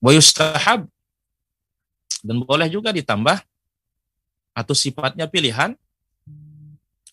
Wa 0.00 0.12
yustahab 0.16 0.88
dan 2.24 2.36
boleh 2.40 2.68
juga 2.72 2.88
ditambah 2.92 3.36
atau 4.56 4.72
sifatnya 4.72 5.28
pilihan 5.28 5.76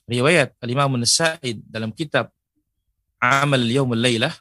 riwayat 0.07 0.55
Al-Imam 0.63 0.95
Nasa'i 0.95 1.59
dalam 1.67 1.91
kitab 1.91 2.31
Amal 3.19 3.63
Yaumul 3.67 3.99
Lailah 3.99 4.31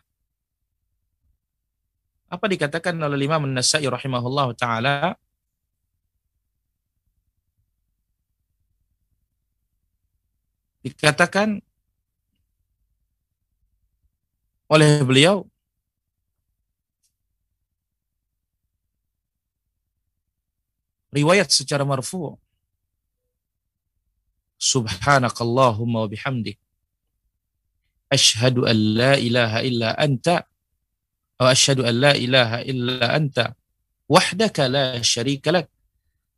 apa 2.31 2.45
dikatakan 2.47 2.95
oleh 2.95 3.27
Imam 3.27 3.43
Nasa'i 3.51 3.91
rahimahullah 3.91 4.55
taala 4.55 5.19
dikatakan 10.87 11.59
oleh 14.71 15.03
beliau 15.03 15.43
riwayat 21.11 21.51
secara 21.51 21.83
marfu. 21.83 22.39
Subhanakallahumma 24.61 26.07
wa 26.07 26.09
bihamdik. 26.09 26.59
Ashhadu 28.11 28.67
an 28.67 28.77
la 28.77 29.15
ilaha 29.19 29.59
illa 29.67 29.95
anta 29.99 30.50
wa 31.41 31.49
ashhadu 31.49 31.89
an 31.89 31.95
la 32.05 32.13
ilaha 32.13 32.61
illa 32.69 33.17
anta 33.17 33.57
wahdaka 34.05 34.69
la 34.69 35.01
syarika 35.01 35.57
lak 35.57 35.67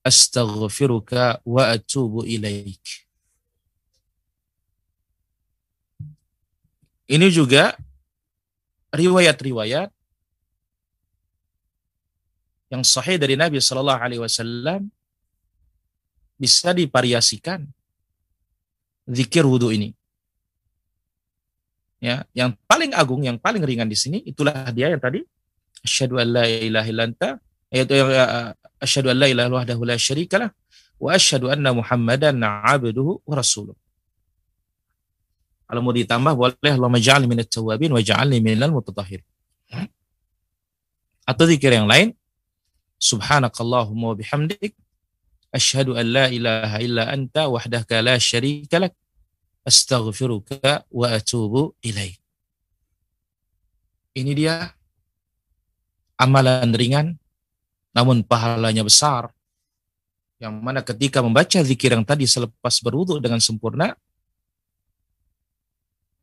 astaghfiruka 0.06 1.42
wa 1.42 1.62
atubu 1.74 2.22
ilaik. 2.22 2.82
Ini 7.10 7.28
juga 7.34 7.74
riwayat-riwayat 8.94 9.90
yang 12.72 12.82
sahih 12.86 13.20
dari 13.20 13.36
Nabi 13.36 13.60
Shallallahu 13.60 14.00
Alaihi 14.00 14.22
Wasallam 14.22 14.88
bisa 16.40 16.72
divariasikan 16.72 17.68
zikir 19.04 19.44
wudhu 19.44 19.74
ini. 19.76 19.92
Ya, 22.02 22.26
yang 22.34 22.58
paling 22.66 22.90
agung, 22.98 23.22
yang 23.22 23.38
paling 23.38 23.62
ringan 23.62 23.86
di 23.86 23.94
sini 23.94 24.18
itulah 24.26 24.74
dia 24.74 24.90
yang 24.90 24.98
tadi 24.98 25.22
asyhadu 25.86 26.18
an 26.18 26.34
la 26.34 26.44
ilaha 26.50 26.88
illanta 26.90 27.28
yaitu 27.70 27.94
ya, 27.94 28.50
asyhadu 28.82 29.14
an 29.14 29.22
la 29.22 29.26
ilaha 29.30 29.62
wahdahu 29.62 29.86
la 29.86 29.94
syarikalah 29.94 30.50
wa 30.98 31.14
asyhadu 31.14 31.46
anna 31.54 31.70
muhammadan 31.70 32.42
abduhu 32.42 33.22
wa 33.22 33.34
rasuluh. 33.38 33.78
Kalau 35.70 35.80
mau 35.80 35.94
ditambah 35.94 36.34
boleh 36.34 36.72
Allahumma 36.74 36.98
ja'alni 36.98 37.30
minat 37.30 37.46
tawabin 37.46 37.94
wa 37.94 38.02
ja'alni 38.02 38.42
minal 38.42 38.74
mutatahhirin. 38.74 39.24
Atau 41.22 41.46
zikir 41.46 41.70
yang 41.70 41.86
lain 41.86 42.18
subhanakallahumma 42.98 44.10
wa 44.10 44.16
bihamdik 44.18 44.74
asyhadu 45.54 45.94
an 45.94 46.06
la 46.10 46.26
ilaha 46.34 46.82
illa 46.82 47.14
anta 47.14 47.46
wahdaka 47.46 48.02
la 48.02 48.18
syarika 48.18 48.82
lak 48.82 48.92
astaghfiruka 49.62 50.86
wa 50.90 51.06
atubu 51.10 51.74
ilaik. 51.82 52.18
Ini 54.12 54.32
dia 54.36 54.76
amalan 56.20 56.70
ringan 56.76 57.16
namun 57.96 58.24
pahalanya 58.24 58.84
besar 58.84 59.32
yang 60.42 60.58
mana 60.58 60.82
ketika 60.82 61.22
membaca 61.22 61.62
zikir 61.62 61.94
yang 61.94 62.02
tadi 62.02 62.26
selepas 62.26 62.82
berwudu 62.82 63.22
dengan 63.22 63.38
sempurna 63.38 63.94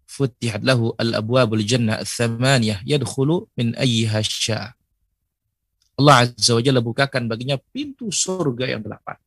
futihat 0.10 0.60
lahu 0.66 0.92
al-abwabul 1.00 1.64
jannah 1.64 2.02
ats-tsamaniyah 2.04 2.84
yadkhulu 2.84 3.48
min 3.56 3.78
ayyiha 3.80 4.20
syaa 4.26 4.76
Allah 6.00 6.32
Azza 6.32 6.56
wa 6.56 6.64
Jalla 6.64 6.80
bukakan 6.80 7.28
baginya 7.28 7.60
pintu 7.76 8.08
surga 8.08 8.72
yang 8.72 8.80
delapan. 8.80 9.20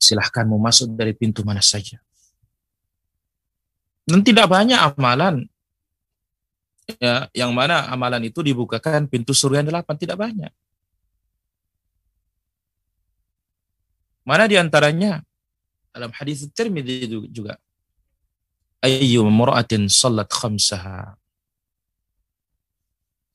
Silahkan 0.00 0.48
mau 0.48 0.56
masuk 0.56 0.96
dari 0.96 1.12
pintu 1.12 1.44
mana 1.44 1.60
saja. 1.60 2.00
Dan 4.08 4.24
tidak 4.24 4.48
banyak 4.48 4.80
amalan 4.80 5.44
ya, 6.96 7.28
yang 7.36 7.52
mana 7.52 7.84
amalan 7.92 8.26
itu 8.26 8.40
dibukakan 8.40 9.04
pintu 9.06 9.36
surga 9.36 9.60
yang 9.60 9.68
delapan. 9.68 9.94
Tidak 10.00 10.16
banyak. 10.16 10.52
Mana 14.24 14.48
di 14.48 14.56
antaranya 14.56 15.20
dalam 15.92 16.10
hadis 16.16 16.48
Tirmidzi 16.50 17.06
juga 17.28 17.60
ayyu 18.80 19.26
mura'atin 19.28 19.86
salat 19.92 20.32
khamsaha 20.32 21.20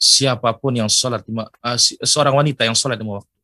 siapa 0.05 0.51
pun 0.53 0.75
yang 0.75 0.91
lima, 1.25 1.47
uh, 1.63 1.77
seorang 2.03 2.35
wanita 2.35 2.67
yang 2.67 2.75
sholat 2.75 2.99
lima 2.99 3.23
waktu. 3.23 3.34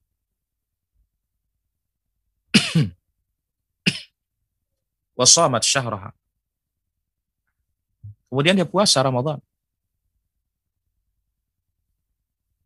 Wasamat 5.15 5.63
syahraha. 5.65 6.11
Kemudian 8.31 8.55
dia 8.55 8.67
puasa 8.67 9.03
Ramadan. 9.03 9.39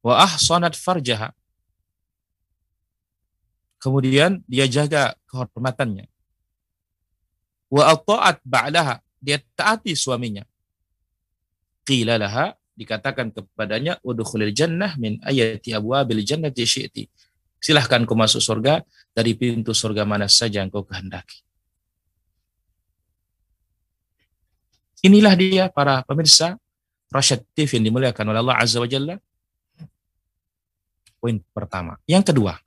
Wa 0.06 0.22
ahsanat 0.22 0.78
farjaha. 0.78 1.34
Kemudian 3.82 4.46
dia 4.46 4.70
jaga 4.70 5.18
kehormatannya. 5.30 6.06
Wa 7.70 7.94
ata'at 7.94 8.42
ba'daha. 8.46 9.02
Dia 9.22 9.42
taati 9.58 9.98
suaminya. 9.98 10.46
Qila 11.86 12.18
laha 12.18 12.54
dikatakan 12.74 13.30
kepadanya 13.30 14.02
udkhulil 14.02 14.54
jannah 14.54 14.98
min 14.98 15.22
ayati 15.22 15.74
abwabil 15.74 16.22
jannati 16.26 16.66
syi'ti. 16.66 17.06
Silahkan 17.62 18.06
kau 18.06 18.18
masuk 18.18 18.42
surga 18.42 18.82
dari 19.14 19.38
pintu 19.38 19.74
surga 19.74 20.06
mana 20.06 20.30
saja 20.30 20.62
yang 20.62 20.70
kau 20.70 20.86
kehendaki. 20.86 21.45
Inilah 25.06 25.38
dia 25.38 25.70
para 25.70 26.02
pemirsa 26.02 26.58
Rasyad 27.14 27.46
TV 27.54 27.78
yang 27.78 27.94
dimuliakan 27.94 28.34
oleh 28.34 28.42
Allah 28.42 28.58
Azza 28.58 28.82
wa 28.82 28.90
Jalla. 28.90 29.22
Poin 31.22 31.38
pertama. 31.54 32.02
Yang 32.10 32.34
kedua, 32.34 32.58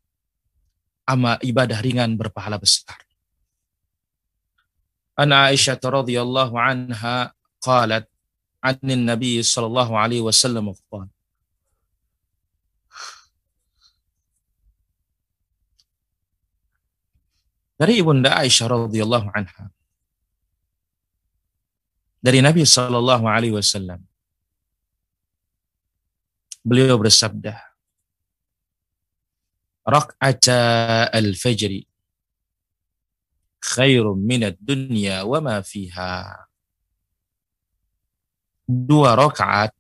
amal 1.03 1.35
ibadah 1.43 1.83
ringan 1.83 2.15
berpahala 2.15 2.55
besar. 2.63 2.95
An 5.19 5.35
Aisyah 5.35 5.83
radhiyallahu 5.83 6.55
anha 6.55 7.35
qalat 7.59 8.07
an 8.63 8.79
Nabi 8.87 9.43
sallallahu 9.43 9.99
alaihi 9.99 10.23
wasallam 10.23 10.71
qala 10.87 11.11
Dari 17.79 17.99
Ibunda 17.99 18.39
Aisyah 18.39 18.87
radhiyallahu 18.87 19.27
anha 19.35 19.75
dari 22.19 22.43
Nabi 22.43 22.67
sallallahu 22.67 23.25
alaihi 23.27 23.55
wasallam 23.55 24.03
beliau 26.63 26.99
bersabda 26.99 27.55
Rak'ata 29.89 31.09
al-fajri 31.09 31.89
khairum 33.57 34.21
minad 34.21 34.61
dunya 34.61 35.25
wa 35.25 35.41
ma 35.41 35.57
fiha 35.65 36.45
dua 38.69 39.17
rakaat 39.17 39.73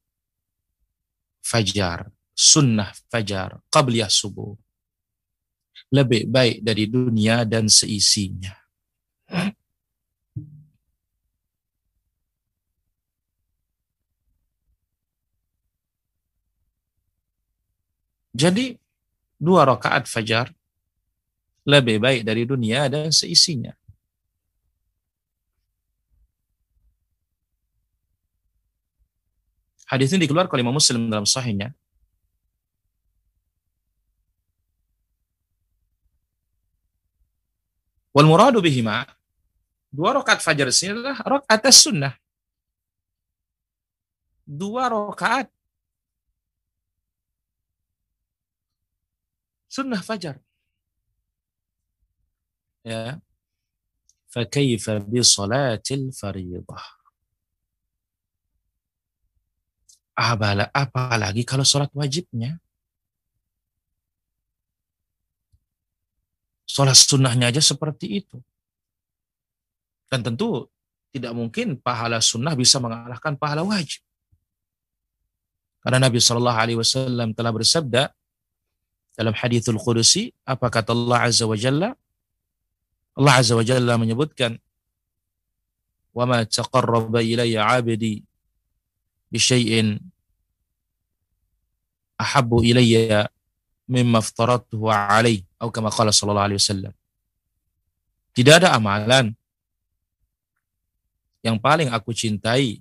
fajar, 1.48 2.08
sunnah 2.32 2.92
fajar, 3.12 3.60
qabliyah 3.68 4.08
subuh. 4.08 4.52
Lebih 5.88 6.28
baik 6.28 6.60
dari 6.60 6.84
dunia 6.84 7.48
dan 7.48 7.68
seisinya. 7.68 8.52
Jadi 18.38 18.78
dua 19.34 19.66
rakaat 19.66 20.06
fajar 20.06 20.54
lebih 21.66 21.98
baik 21.98 22.22
dari 22.22 22.46
dunia 22.46 22.86
dan 22.86 23.10
seisinya. 23.10 23.74
Hadis 29.90 30.14
ini 30.14 30.22
dikeluarkan 30.22 30.54
oleh 30.54 30.62
Imam 30.62 30.78
Muslim 30.78 31.10
dalam 31.10 31.26
sahihnya. 31.26 31.74
Wal 38.14 38.28
muradu 38.28 38.62
bihima 38.62 39.02
dua 39.90 40.14
rakaat 40.14 40.46
fajar 40.46 40.70
di 40.70 40.76
sini 40.78 40.94
adalah 40.94 41.18
rakaat 41.26 41.58
atas 41.58 41.82
sunnah. 41.82 42.14
Dua 44.46 44.86
rakaat 44.86 45.50
sunnah 49.68 50.00
fajar. 50.00 50.40
Ya. 52.82 53.20
Fakaifa 54.28 55.00
bi 55.04 55.20
salatil 55.20 56.12
fariḍah. 56.12 56.86
Apalagi 60.74 61.46
kalau 61.46 61.62
sholat 61.62 61.92
wajibnya. 61.94 62.58
Sholat 66.68 66.98
sunnahnya 66.98 67.48
aja 67.54 67.62
seperti 67.62 68.24
itu. 68.24 68.36
Dan 70.08 70.24
tentu 70.24 70.66
tidak 71.14 71.32
mungkin 71.32 71.78
pahala 71.80 72.20
sunnah 72.20 72.52
bisa 72.58 72.80
mengalahkan 72.82 73.38
pahala 73.38 73.64
wajib. 73.64 74.04
Karena 75.80 76.04
Nabi 76.04 76.18
Shallallahu 76.20 76.58
Alaihi 76.58 76.78
Wasallam 76.80 77.32
telah 77.32 77.52
bersabda 77.54 78.02
dalam 79.17 79.33
hadithul 79.37 79.77
Qudusi, 79.77 80.33
apa 80.43 80.69
kata 80.73 80.91
Allah 80.91 81.29
Azza 81.29 81.45
wa 81.45 81.57
Jalla? 81.57 81.93
Allah 83.13 83.33
Azza 83.37 83.53
wa 83.53 83.65
Jalla 83.65 83.97
menyebutkan, 83.97 84.57
وَمَا 86.13 86.45
تَقَرَّبَ 86.45 87.09
إِلَيَّ 87.09 87.57
عَبْدِي 87.57 88.21
bisyai'in 89.33 89.97
ahabbu 92.21 92.61
ilayya 92.61 93.33
mimma 93.89 94.21
aftaratuhu 94.21 94.93
alaih 94.93 95.41
atau 95.57 95.73
kama 95.73 95.89
qala 95.89 96.13
sallallahu 96.13 96.53
alaihi 96.53 96.61
wasallam. 96.61 96.93
Tidak 98.37 98.61
ada 98.61 98.77
amalan 98.77 99.33
yang 101.41 101.57
paling 101.57 101.89
aku 101.89 102.13
cintai 102.13 102.77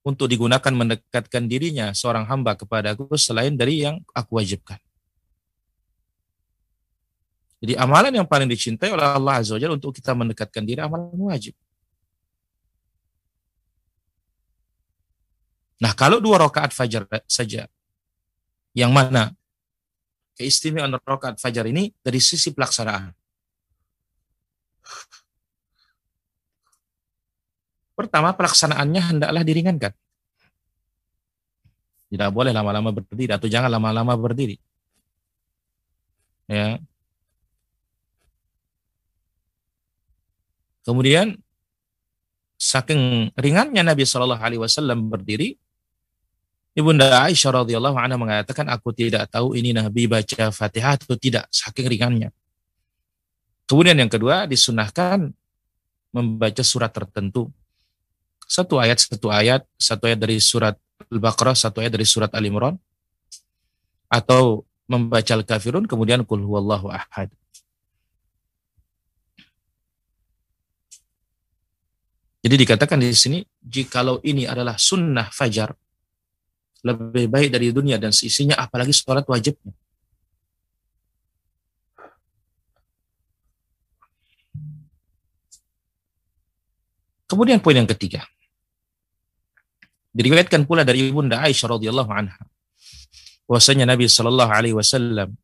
untuk 0.00 0.32
digunakan 0.32 0.72
mendekatkan 0.72 1.44
dirinya 1.44 1.92
seorang 1.92 2.24
hamba 2.24 2.56
kepada 2.56 2.96
aku 2.96 3.12
selain 3.20 3.52
dari 3.52 3.84
yang 3.84 4.00
aku 4.16 4.40
wajibkan. 4.40 4.80
Jadi 7.61 7.77
amalan 7.77 8.09
yang 8.17 8.25
paling 8.25 8.49
dicintai 8.49 8.89
oleh 8.89 9.05
Allah 9.05 9.37
Azza 9.37 9.53
wa 9.53 9.77
untuk 9.77 9.93
kita 9.93 10.17
mendekatkan 10.17 10.65
diri 10.65 10.81
amalan 10.81 11.13
wajib. 11.13 11.53
Nah, 15.77 15.93
kalau 15.93 16.17
dua 16.17 16.41
rakaat 16.41 16.73
fajar 16.73 17.05
saja, 17.29 17.69
yang 18.73 18.89
mana 18.89 19.33
keistimewaan 20.37 20.97
rakaat 21.05 21.37
fajar 21.37 21.69
ini 21.69 21.93
dari 22.01 22.17
sisi 22.17 22.49
pelaksanaan. 22.49 23.13
Pertama, 27.93 28.33
pelaksanaannya 28.33 29.01
hendaklah 29.13 29.45
diringankan. 29.45 29.93
Tidak 32.09 32.29
boleh 32.33 32.49
lama-lama 32.49 32.89
berdiri 32.89 33.37
atau 33.37 33.45
jangan 33.45 33.69
lama-lama 33.69 34.17
berdiri. 34.17 34.57
Ya. 36.49 36.81
Kemudian 40.81 41.37
saking 42.57 43.33
ringannya 43.37 43.81
Nabi 43.81 44.05
Shallallahu 44.05 44.41
Alaihi 44.41 44.61
Wasallam 44.61 45.09
berdiri, 45.09 45.57
Ibunda 46.71 47.27
Aisyah 47.27 47.67
radhiyallahu 47.67 47.99
anha 47.99 48.15
mengatakan 48.15 48.71
aku 48.71 48.95
tidak 48.95 49.27
tahu 49.27 49.59
ini 49.59 49.75
Nabi 49.75 50.07
baca 50.07 50.55
Fatihah 50.55 50.95
atau 50.95 51.19
tidak 51.19 51.51
saking 51.51 51.83
ringannya. 51.91 52.31
Kemudian 53.67 53.99
yang 53.99 54.07
kedua 54.07 54.47
disunahkan 54.47 55.35
membaca 56.15 56.63
surat 56.63 56.91
tertentu. 56.91 57.51
Satu 58.47 58.79
ayat, 58.79 58.99
satu 58.99 59.31
ayat, 59.31 59.63
satu 59.79 60.11
ayat 60.11 60.19
dari 60.19 60.39
surat 60.43 60.75
Al-Baqarah, 61.07 61.55
satu 61.55 61.79
ayat 61.79 61.95
dari 61.95 62.03
surat 62.03 62.31
Al-Imran. 62.35 62.75
Atau 64.11 64.67
membaca 64.91 65.31
Al-Kafirun, 65.31 65.87
kemudian 65.87 66.27
Qul 66.27 66.43
huwallahu 66.43 66.91
ahad. 66.91 67.31
Jadi 72.41 72.55
dikatakan 72.57 72.97
di 72.97 73.13
sini, 73.13 73.39
jikalau 73.61 74.17
ini 74.25 74.49
adalah 74.49 74.73
sunnah 74.73 75.29
fajar, 75.29 75.69
lebih 76.81 77.29
baik 77.29 77.53
dari 77.53 77.69
dunia 77.69 78.01
dan 78.01 78.09
seisinya 78.09 78.57
apalagi 78.57 78.89
sholat 78.89 79.21
wajibnya. 79.29 79.73
Kemudian 87.29 87.61
poin 87.63 87.77
yang 87.77 87.87
ketiga. 87.87 88.25
Diriwayatkan 90.11 90.67
pula 90.67 90.83
dari 90.83 91.07
Ibunda 91.07 91.39
Aisyah 91.39 91.79
radhiyallahu 91.79 92.11
anha 92.11 92.43
bahwasanya 93.47 93.87
Nabi 93.87 94.11
Shallallahu 94.11 94.51
alaihi 94.51 94.75
wasallam 94.75 95.39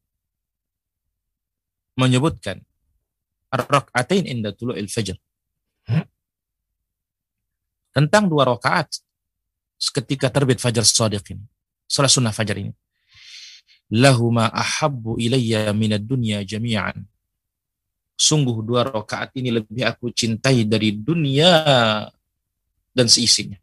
menyebutkan 1.96 2.60
ar-rak'atain 3.48 4.28
inda 4.28 4.52
tulu'il 4.52 4.92
fajr. 4.92 5.16
Tentang 7.98 8.30
dua 8.30 8.46
rakaat 8.46 9.02
ketika 9.90 10.30
terbit 10.30 10.62
fajar 10.62 10.86
sadiq 10.86 11.34
ini. 11.34 11.42
Salah 11.90 12.06
sunnah 12.14 12.30
fajar 12.30 12.62
ini. 12.62 12.70
Lahuma 13.90 14.54
ahabbu 14.54 15.18
ilayya 15.18 15.74
minad 15.74 16.06
dunya 16.06 16.46
jami'an. 16.46 17.02
Sungguh 18.14 18.62
dua 18.62 18.86
rakaat 18.86 19.34
ini 19.42 19.50
lebih 19.50 19.82
aku 19.82 20.14
cintai 20.14 20.62
dari 20.62 20.94
dunia 20.94 21.50
dan 22.94 23.08
seisinya. 23.10 23.58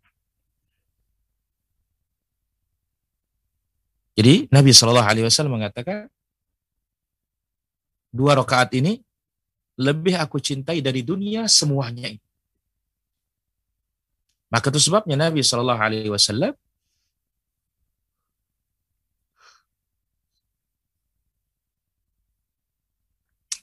Jadi 4.18 4.50
Nabi 4.50 4.70
Shallallahu 4.74 5.10
Alaihi 5.10 5.26
Wasallam 5.30 5.62
mengatakan 5.62 6.10
dua 8.10 8.34
rakaat 8.34 8.74
ini 8.78 8.98
lebih 9.78 10.18
aku 10.18 10.42
cintai 10.42 10.82
dari 10.82 11.06
dunia 11.06 11.46
semuanya 11.46 12.10
ini. 12.10 12.23
Maka 14.52 14.70
itu 14.70 14.80
sebabnya 14.80 15.16
Nabi 15.18 15.40
Shallallahu 15.40 15.80
Alaihi 15.80 16.10
Wasallam 16.12 16.54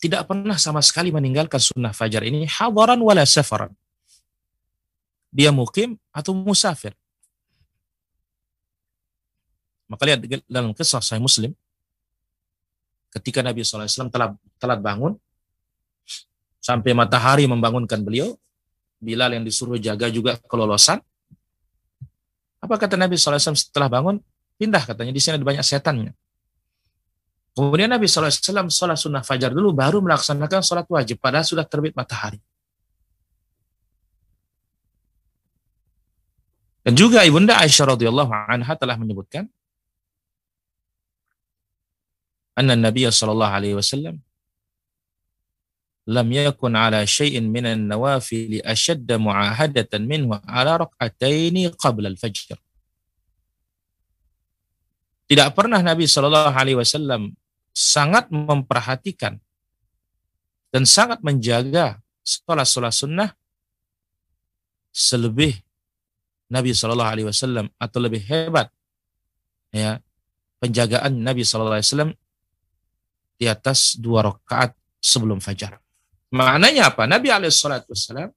tidak 0.01 0.25
pernah 0.25 0.57
sama 0.57 0.81
sekali 0.81 1.13
meninggalkan 1.13 1.61
sunnah 1.61 1.93
fajar 1.93 2.25
ini 2.25 2.49
hadaran 2.49 2.97
wala 2.97 3.21
safaran. 3.21 3.69
Dia 5.29 5.53
mukim 5.53 5.95
atau 6.09 6.33
musafir. 6.33 6.97
Maka 9.85 10.01
lihat 10.09 10.19
dalam 10.49 10.73
kisah 10.73 10.99
saya 10.99 11.21
Muslim, 11.21 11.53
ketika 13.13 13.43
Nabi 13.45 13.61
SAW 13.61 14.09
telat, 14.09 14.31
telat 14.57 14.79
bangun, 14.79 15.15
sampai 16.63 16.91
matahari 16.95 17.45
membangunkan 17.45 17.99
beliau, 18.01 18.35
Bilal 19.01 19.33
yang 19.33 19.43
disuruh 19.43 19.81
jaga 19.81 20.13
juga 20.13 20.37
kelolosan. 20.45 21.01
Apa 22.61 22.77
kata 22.77 22.93
Nabi 22.93 23.17
SAW 23.17 23.57
setelah 23.57 23.89
bangun? 23.89 24.21
Pindah 24.61 24.85
katanya, 24.85 25.09
di 25.09 25.17
sini 25.17 25.41
ada 25.41 25.47
banyak 25.49 25.65
setannya. 25.65 26.13
Kemudian 27.57 27.89
Nabi 27.89 28.05
SAW 28.05 28.69
sholat 28.69 28.95
sunnah 29.01 29.25
fajar 29.25 29.49
dulu, 29.49 29.73
baru 29.73 29.99
melaksanakan 30.05 30.61
sholat 30.61 30.85
wajib, 30.85 31.17
padahal 31.17 31.43
sudah 31.43 31.65
terbit 31.65 31.97
matahari. 31.97 32.37
Dan 36.85 36.93
juga 36.97 37.21
Ibunda 37.25 37.57
Aisyah 37.61 37.97
radhiyallahu 37.97 38.31
anha 38.33 38.73
telah 38.73 38.97
menyebutkan 38.97 39.45
anna 42.57 42.73
Nabi 42.73 43.05
sallallahu 43.05 43.53
alaihi 43.53 43.77
wasallam 43.77 44.17
lam 46.09 46.27
yakun 46.33 46.73
ala 46.73 47.05
syai'in 47.05 47.45
minan 47.45 47.85
nawafil 47.85 48.57
ashadda 48.65 49.21
mu'ahadatan 49.21 50.05
minhu 50.09 50.33
ala 50.49 50.81
rak'ataini 50.81 51.69
qabla 51.77 52.09
al-fajr. 52.09 52.57
Tidak 55.29 55.47
pernah 55.55 55.79
Nabi 55.79 56.09
Shallallahu 56.09 56.51
Alaihi 56.51 56.75
Wasallam 56.75 57.31
sangat 57.71 58.27
memperhatikan 58.27 59.39
dan 60.75 60.83
sangat 60.83 61.23
menjaga 61.23 62.03
sholat-sholat 62.25 62.91
sunnah 62.91 63.29
selebih 64.91 65.55
Nabi 66.51 66.75
Shallallahu 66.75 67.11
Alaihi 67.15 67.27
Wasallam 67.31 67.71
atau 67.79 67.99
lebih 68.03 68.19
hebat 68.27 68.67
ya 69.71 70.03
penjagaan 70.59 71.15
Nabi 71.15 71.47
Shallallahu 71.47 71.79
Alaihi 71.79 71.87
Wasallam 71.87 72.11
di 73.39 73.45
atas 73.47 73.95
dua 73.95 74.27
rakaat 74.27 74.75
sebelum 74.99 75.39
fajar. 75.39 75.79
Maknanya 76.31 76.95
apa? 76.95 77.03
Nabi 77.05 77.27
alaihissalam 77.27 78.31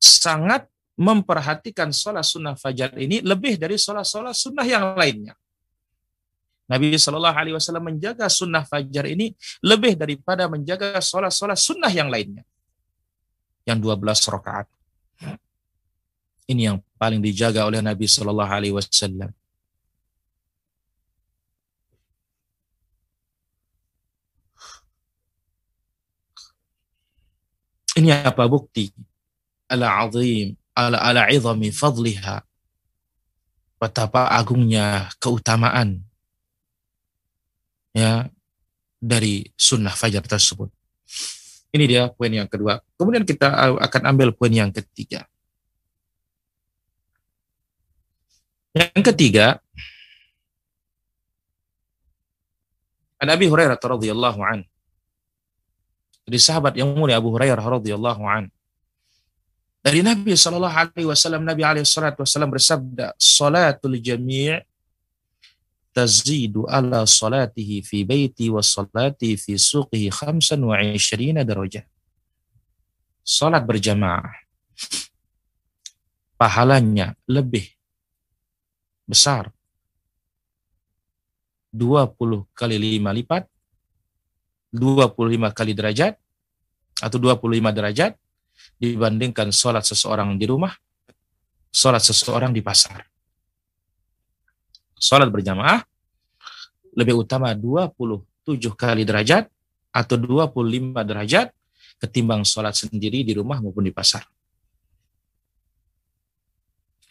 sangat 0.00 0.64
memperhatikan 1.00 1.92
sholat 1.92 2.24
sunnah 2.24 2.56
fajar 2.56 2.92
ini 2.96 3.24
lebih 3.24 3.56
dari 3.56 3.80
sholat-sholat 3.80 4.36
sunnah 4.36 4.64
yang 4.68 4.92
lainnya. 4.96 5.32
Nabi 6.70 6.94
Shallallahu 6.94 7.34
Alaihi 7.34 7.56
Wasallam 7.56 7.88
menjaga 7.88 8.30
sunnah 8.30 8.62
fajar 8.62 9.08
ini 9.10 9.34
lebih 9.64 9.96
daripada 9.96 10.46
menjaga 10.46 11.00
sholat-sholat 11.02 11.58
sunnah 11.58 11.90
yang 11.90 12.12
lainnya. 12.12 12.44
Yang 13.64 13.90
12 13.90 14.34
rakaat. 14.36 14.66
Ini 16.46 16.62
yang 16.70 16.78
paling 17.00 17.18
dijaga 17.24 17.64
oleh 17.66 17.82
Nabi 17.82 18.06
Shallallahu 18.06 18.52
Alaihi 18.52 18.76
Wasallam. 18.76 19.32
Ini 28.00 28.24
apa 28.24 28.48
bukti? 28.48 28.88
Ala 29.68 30.00
azim, 30.00 30.56
ala 30.72 30.96
ala 30.96 31.28
izami 31.28 31.68
fadliha. 31.68 32.40
Betapa 33.76 34.32
agungnya 34.32 35.12
keutamaan 35.20 36.00
ya 37.92 38.32
dari 38.96 39.52
sunnah 39.52 39.92
fajar 39.92 40.24
tersebut. 40.24 40.72
Ini 41.76 41.84
dia 41.84 42.02
poin 42.08 42.32
yang 42.32 42.48
kedua. 42.48 42.80
Kemudian 42.96 43.28
kita 43.28 43.52
akan 43.76 44.02
ambil 44.16 44.32
poin 44.32 44.52
yang 44.52 44.72
ketiga. 44.72 45.28
Yang 48.72 49.12
ketiga, 49.12 49.60
Nabi 53.20 53.44
Hurairah 53.44 53.76
radhiyallahu 53.76 54.40
an 54.40 54.64
dari 56.30 56.38
sahabat 56.38 56.78
yang 56.78 56.94
mulia 56.94 57.18
Abu 57.18 57.34
Hurairah 57.34 57.58
radhiyallahu 57.58 58.22
an. 58.22 58.46
Dari 59.82 60.06
Nabi 60.06 60.38
sallallahu 60.38 60.70
alaihi 60.70 61.08
wasallam 61.10 61.42
Nabi 61.42 61.66
alaihi 61.66 61.82
wasallam 61.82 62.54
bersabda 62.54 63.18
salatul 63.18 63.98
jami' 63.98 64.62
tazidu 65.90 66.70
ala 66.70 67.02
salatihi 67.02 67.82
fi 67.82 68.06
baiti 68.06 68.46
wa 68.46 68.62
salati 68.62 69.34
fi 69.34 69.58
suqihi 69.58 70.06
khamsan 70.14 70.62
wa 70.62 70.78
ishrina 70.78 71.42
darajah 71.42 71.82
salat 73.26 73.66
berjamaah 73.66 74.30
pahalanya 76.38 77.18
lebih 77.26 77.66
besar. 79.04 79.50
20 81.70 82.50
kali 82.50 82.98
5 82.98 83.18
lipat 83.18 83.46
25 84.70 85.50
kali 85.50 85.74
derajat 85.74 86.14
atau 87.02 87.18
25 87.18 87.74
derajat 87.74 88.14
dibandingkan 88.78 89.50
sholat 89.50 89.82
seseorang 89.82 90.38
di 90.38 90.46
rumah, 90.46 90.70
sholat 91.74 92.02
seseorang 92.02 92.54
di 92.54 92.62
pasar. 92.62 93.02
Sholat 95.00 95.32
berjamaah 95.32 95.82
lebih 96.94 97.24
utama 97.24 97.50
27 97.56 98.22
kali 98.76 99.02
derajat 99.02 99.48
atau 99.90 100.16
25 100.20 101.02
derajat 101.02 101.50
ketimbang 101.98 102.46
sholat 102.46 102.76
sendiri 102.76 103.26
di 103.26 103.34
rumah 103.34 103.58
maupun 103.58 103.82
di 103.82 103.92
pasar. 103.92 104.22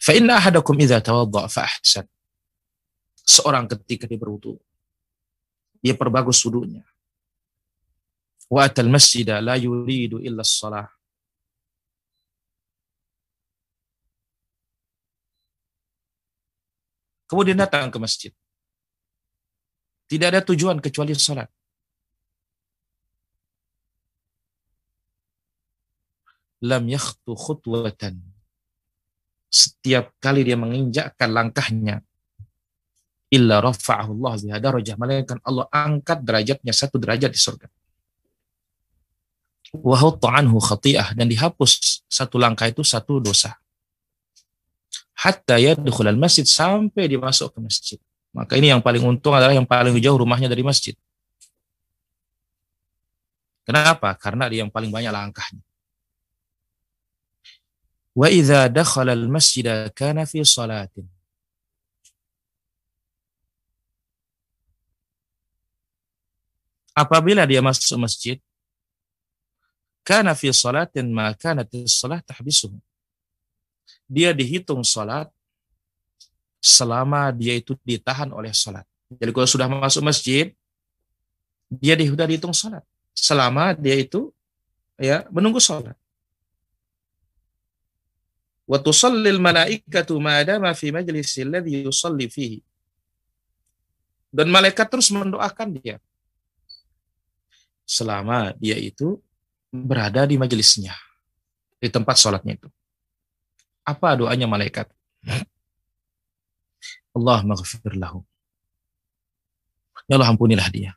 Fa 0.00 0.16
inna 0.16 0.40
ahadakum 0.40 0.80
idza 0.80 0.96
tawadda 1.04 1.44
fa 1.52 1.68
ahsan. 1.68 2.08
Seorang 3.20 3.68
ketika 3.68 4.08
dia 4.08 4.16
berwudu, 4.16 4.56
dia 5.84 5.92
perbagus 5.92 6.40
wudunya 6.48 6.82
wa 8.50 8.66
la 9.46 9.54
yuridu 9.54 10.18
illa 10.18 10.42
salah. 10.42 10.90
Kemudian 17.30 17.62
datang 17.62 17.94
ke 17.94 17.98
masjid. 18.02 18.34
Tidak 20.10 20.26
ada 20.26 20.42
tujuan 20.42 20.82
kecuali 20.82 21.14
salat. 21.14 21.46
Lam 26.66 26.90
yakhtu 26.90 27.30
khutwatan. 27.38 28.18
Setiap 29.46 30.18
kali 30.18 30.42
dia 30.42 30.58
menginjakkan 30.58 31.30
langkahnya, 31.30 32.02
illa 33.30 33.62
rafa'ahu 33.62 34.10
Allah 34.18 34.34
biha 34.42 34.58
darajah. 34.58 34.94
Allah 35.46 35.66
angkat 35.70 36.26
derajatnya 36.26 36.74
satu 36.74 36.98
derajat 36.98 37.30
di 37.30 37.38
surga 37.38 37.70
anhu 39.72 40.58
khati'ah 40.58 41.14
dan 41.14 41.30
dihapus 41.30 42.02
satu 42.10 42.36
langkah 42.42 42.66
itu 42.66 42.82
satu 42.82 43.22
dosa. 43.22 43.54
Hatta 45.14 45.60
yadkhul 45.60 46.16
masjid 46.16 46.48
sampai 46.48 47.06
dia 47.06 47.20
masuk 47.20 47.52
ke 47.54 47.58
masjid. 47.60 47.98
Maka 48.30 48.56
ini 48.56 48.70
yang 48.70 48.82
paling 48.82 49.02
untung 49.02 49.34
adalah 49.34 49.54
yang 49.54 49.66
paling 49.66 49.94
jauh 49.98 50.18
rumahnya 50.18 50.46
dari 50.46 50.62
masjid. 50.62 50.94
Kenapa? 53.66 54.16
Karena 54.18 54.50
dia 54.50 54.66
yang 54.66 54.72
paling 54.72 54.90
banyak 54.90 55.12
langkahnya. 55.12 55.62
Wa 58.16 58.26
idza 58.26 58.66
dakhala 58.66 59.14
al-masjid 59.14 59.92
kana 59.94 60.26
fi 60.26 60.42
salatin. 60.42 61.06
Apabila 66.90 67.46
dia 67.46 67.62
masuk 67.62 67.96
masjid, 68.02 68.42
kana 70.10 70.34
fi 70.34 70.50
salatin 70.50 71.06
ma 71.14 71.30
kanat 71.38 71.70
salat 71.86 72.26
tahbisuhu. 72.26 72.74
Dia 74.10 74.34
dihitung 74.34 74.82
salat 74.82 75.30
selama 76.58 77.30
dia 77.30 77.54
itu 77.54 77.78
ditahan 77.86 78.34
oleh 78.34 78.50
salat. 78.50 78.82
Jadi 79.06 79.30
kalau 79.30 79.46
sudah 79.46 79.70
masuk 79.70 80.02
masjid, 80.02 80.50
dia 81.70 81.94
sudah 81.94 82.26
dihitung 82.26 82.50
salat 82.50 82.82
selama 83.14 83.70
dia 83.78 83.94
itu 83.94 84.34
ya 84.98 85.22
menunggu 85.30 85.62
salat. 85.62 85.94
Wa 88.66 88.82
tusallil 88.82 89.38
malaikatu 89.38 90.18
ma 90.18 90.42
dama 90.42 90.74
fi 90.74 90.90
majlisi 90.90 91.46
alladhi 91.46 91.86
yusalli 91.86 92.26
fihi. 92.26 92.58
Dan 94.30 94.50
malaikat 94.50 94.90
terus 94.90 95.10
mendoakan 95.14 95.78
dia 95.78 96.02
selama 97.86 98.54
dia 98.58 98.78
itu 98.78 99.18
berada 99.70 100.26
di 100.26 100.34
majelisnya, 100.34 100.94
di 101.78 101.88
tempat 101.88 102.18
sholatnya 102.18 102.58
itu. 102.58 102.68
Apa 103.86 104.18
doanya 104.18 104.46
malaikat? 104.50 104.90
Allah 107.10 107.42
maghfir 107.42 107.94
lahu. 107.98 108.22
Ya 110.06 110.18
Allah 110.18 110.30
ampunilah 110.30 110.68
dia. 110.70 110.94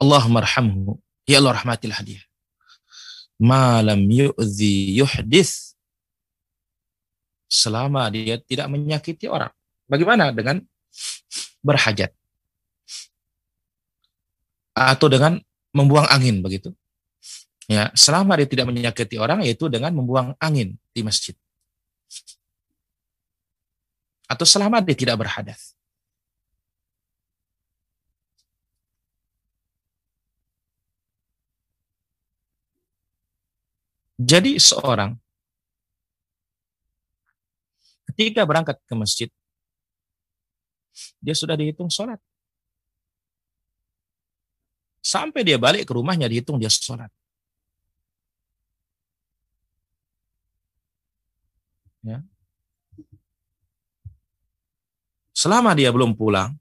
Allah 0.00 0.24
marhamhu. 0.28 1.00
Ya 1.28 1.40
Allah 1.40 1.60
rahmatilah 1.60 2.00
dia. 2.04 2.20
Malam 3.40 4.04
yu'zi 4.08 4.96
yuhdith. 4.96 5.76
Selama 7.52 8.08
dia 8.08 8.40
tidak 8.40 8.68
menyakiti 8.72 9.28
orang. 9.28 9.52
Bagaimana 9.84 10.32
dengan 10.32 10.64
berhajat? 11.60 12.12
Atau 14.72 15.12
dengan 15.12 15.36
membuang 15.72 16.06
angin 16.08 16.44
begitu. 16.44 16.70
Ya, 17.70 17.88
selama 17.96 18.36
dia 18.36 18.48
tidak 18.48 18.68
menyakiti 18.68 19.16
orang 19.16 19.40
yaitu 19.46 19.66
dengan 19.72 19.94
membuang 19.96 20.36
angin 20.36 20.76
di 20.92 21.00
masjid. 21.00 21.32
Atau 24.28 24.44
selama 24.44 24.80
dia 24.84 24.96
tidak 24.96 25.16
berhadas. 25.20 25.76
Jadi 34.22 34.54
seorang 34.62 35.18
ketika 38.12 38.46
berangkat 38.46 38.78
ke 38.86 38.94
masjid, 38.94 39.28
dia 41.18 41.34
sudah 41.34 41.58
dihitung 41.58 41.90
sholat. 41.90 42.22
Sampai 45.02 45.42
dia 45.42 45.58
balik 45.58 45.90
ke 45.90 45.92
rumahnya 45.98 46.30
dihitung 46.30 46.62
dia 46.62 46.70
sholat. 46.70 47.10
Ya. 52.06 52.22
Selama 55.34 55.74
dia 55.74 55.90
belum 55.90 56.14
pulang, 56.14 56.54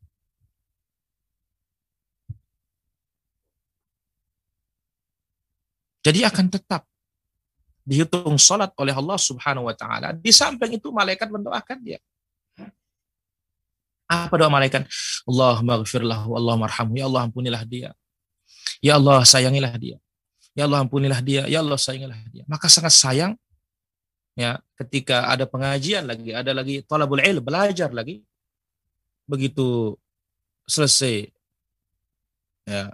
jadi 6.02 6.26
akan 6.34 6.50
tetap 6.50 6.90
dihitung 7.86 8.42
sholat 8.42 8.74
oleh 8.78 8.94
Allah 8.94 9.22
Subhanahu 9.22 9.70
wa 9.70 9.76
taala. 9.78 10.18
Di 10.18 10.34
samping 10.34 10.82
itu 10.82 10.90
malaikat 10.90 11.30
mendoakan 11.30 11.78
dia. 11.82 12.02
Apa 14.10 14.34
doa 14.34 14.50
malaikat? 14.50 14.90
Allah 15.30 15.62
maghfirlahu, 15.62 16.36
Allah 16.36 16.56
marhamu, 16.58 16.98
ya 16.98 17.06
Allah 17.06 17.30
ampunilah 17.30 17.64
dia. 17.70 17.94
Ya 18.82 18.98
Allah 18.98 19.22
sayangilah 19.22 19.78
dia. 19.78 19.98
Ya 20.58 20.66
Allah 20.66 20.82
ampunilah 20.84 21.22
dia. 21.22 21.46
Ya 21.46 21.62
Allah 21.62 21.78
sayangilah 21.78 22.18
dia. 22.34 22.44
Maka 22.50 22.68
sangat 22.68 22.92
sayang 22.98 23.34
ya 24.34 24.58
ketika 24.82 25.30
ada 25.30 25.46
pengajian 25.46 26.10
lagi, 26.10 26.34
ada 26.34 26.52
lagi 26.52 26.82
talabul 26.84 27.22
ilm, 27.22 27.46
belajar 27.46 27.94
lagi. 27.94 28.26
Begitu 29.30 29.96
selesai 30.66 31.30
ya 32.66 32.92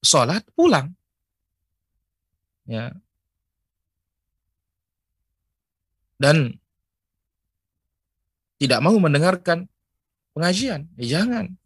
sholat 0.00 0.42
pulang. 0.56 0.88
Ya. 2.64 2.96
Dan 6.20 6.60
tidak 8.60 8.84
mau 8.84 8.92
mendengarkan 9.00 9.64
pengajian, 10.36 10.84
ya 11.00 11.20
jangan. 11.20 11.56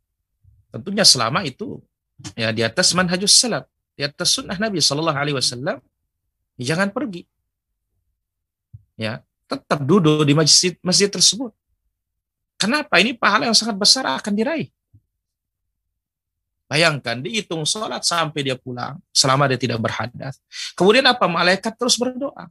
Tentunya 0.71 1.03
selama 1.03 1.43
itu 1.43 1.83
ya 2.35 2.55
di 2.55 2.63
atas 2.63 2.95
manhajus 2.95 3.35
salaf, 3.35 3.65
di 3.95 4.03
atas 4.07 4.35
sunnah 4.35 4.59
Nabi 4.59 4.79
Shallallahu 4.83 5.19
Alaihi 5.19 5.37
Wasallam, 5.37 5.79
ya 6.59 6.65
jangan 6.75 6.91
pergi. 6.91 7.27
Ya, 8.95 9.27
tetap 9.51 9.83
duduk 9.83 10.23
di 10.23 10.35
masjid 10.35 10.79
masjid 10.81 11.11
tersebut. 11.11 11.51
Kenapa? 12.55 13.03
Ini 13.03 13.19
pahala 13.19 13.51
yang 13.51 13.59
sangat 13.59 13.75
besar 13.75 14.07
akan 14.07 14.33
diraih. 14.33 14.71
Bayangkan, 16.65 17.21
dihitung 17.21 17.63
sholat 17.69 18.03
sampai 18.03 18.41
dia 18.41 18.57
pulang, 18.57 18.97
selama 19.13 19.45
dia 19.47 19.61
tidak 19.61 19.79
berhadas. 19.79 20.41
Kemudian 20.73 21.05
apa? 21.05 21.29
Malaikat 21.29 21.77
terus 21.77 22.01
berdoa. 22.01 22.49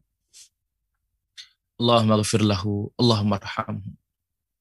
Allahumma 1.82 2.21
ghafir 2.21 2.45
lahu, 2.45 2.93
Allahumma 2.95 3.41
arhamhu. 3.41 3.89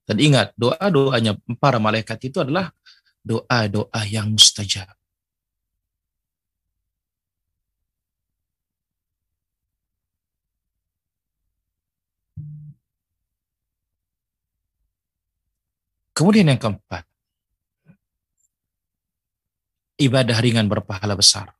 Dan 0.09 0.17
ingat, 0.19 0.51
doa-doanya 0.59 1.39
para 1.61 1.79
malaikat 1.79 2.19
itu 2.27 2.43
adalah 2.43 2.75
doa-doa 3.23 4.03
yang 4.11 4.35
mustajab. 4.35 4.91
Kemudian 16.13 16.53
yang 16.53 16.61
keempat, 16.61 17.09
ibadah 19.97 20.39
ringan 20.45 20.69
berpahala 20.69 21.17
besar. 21.17 21.57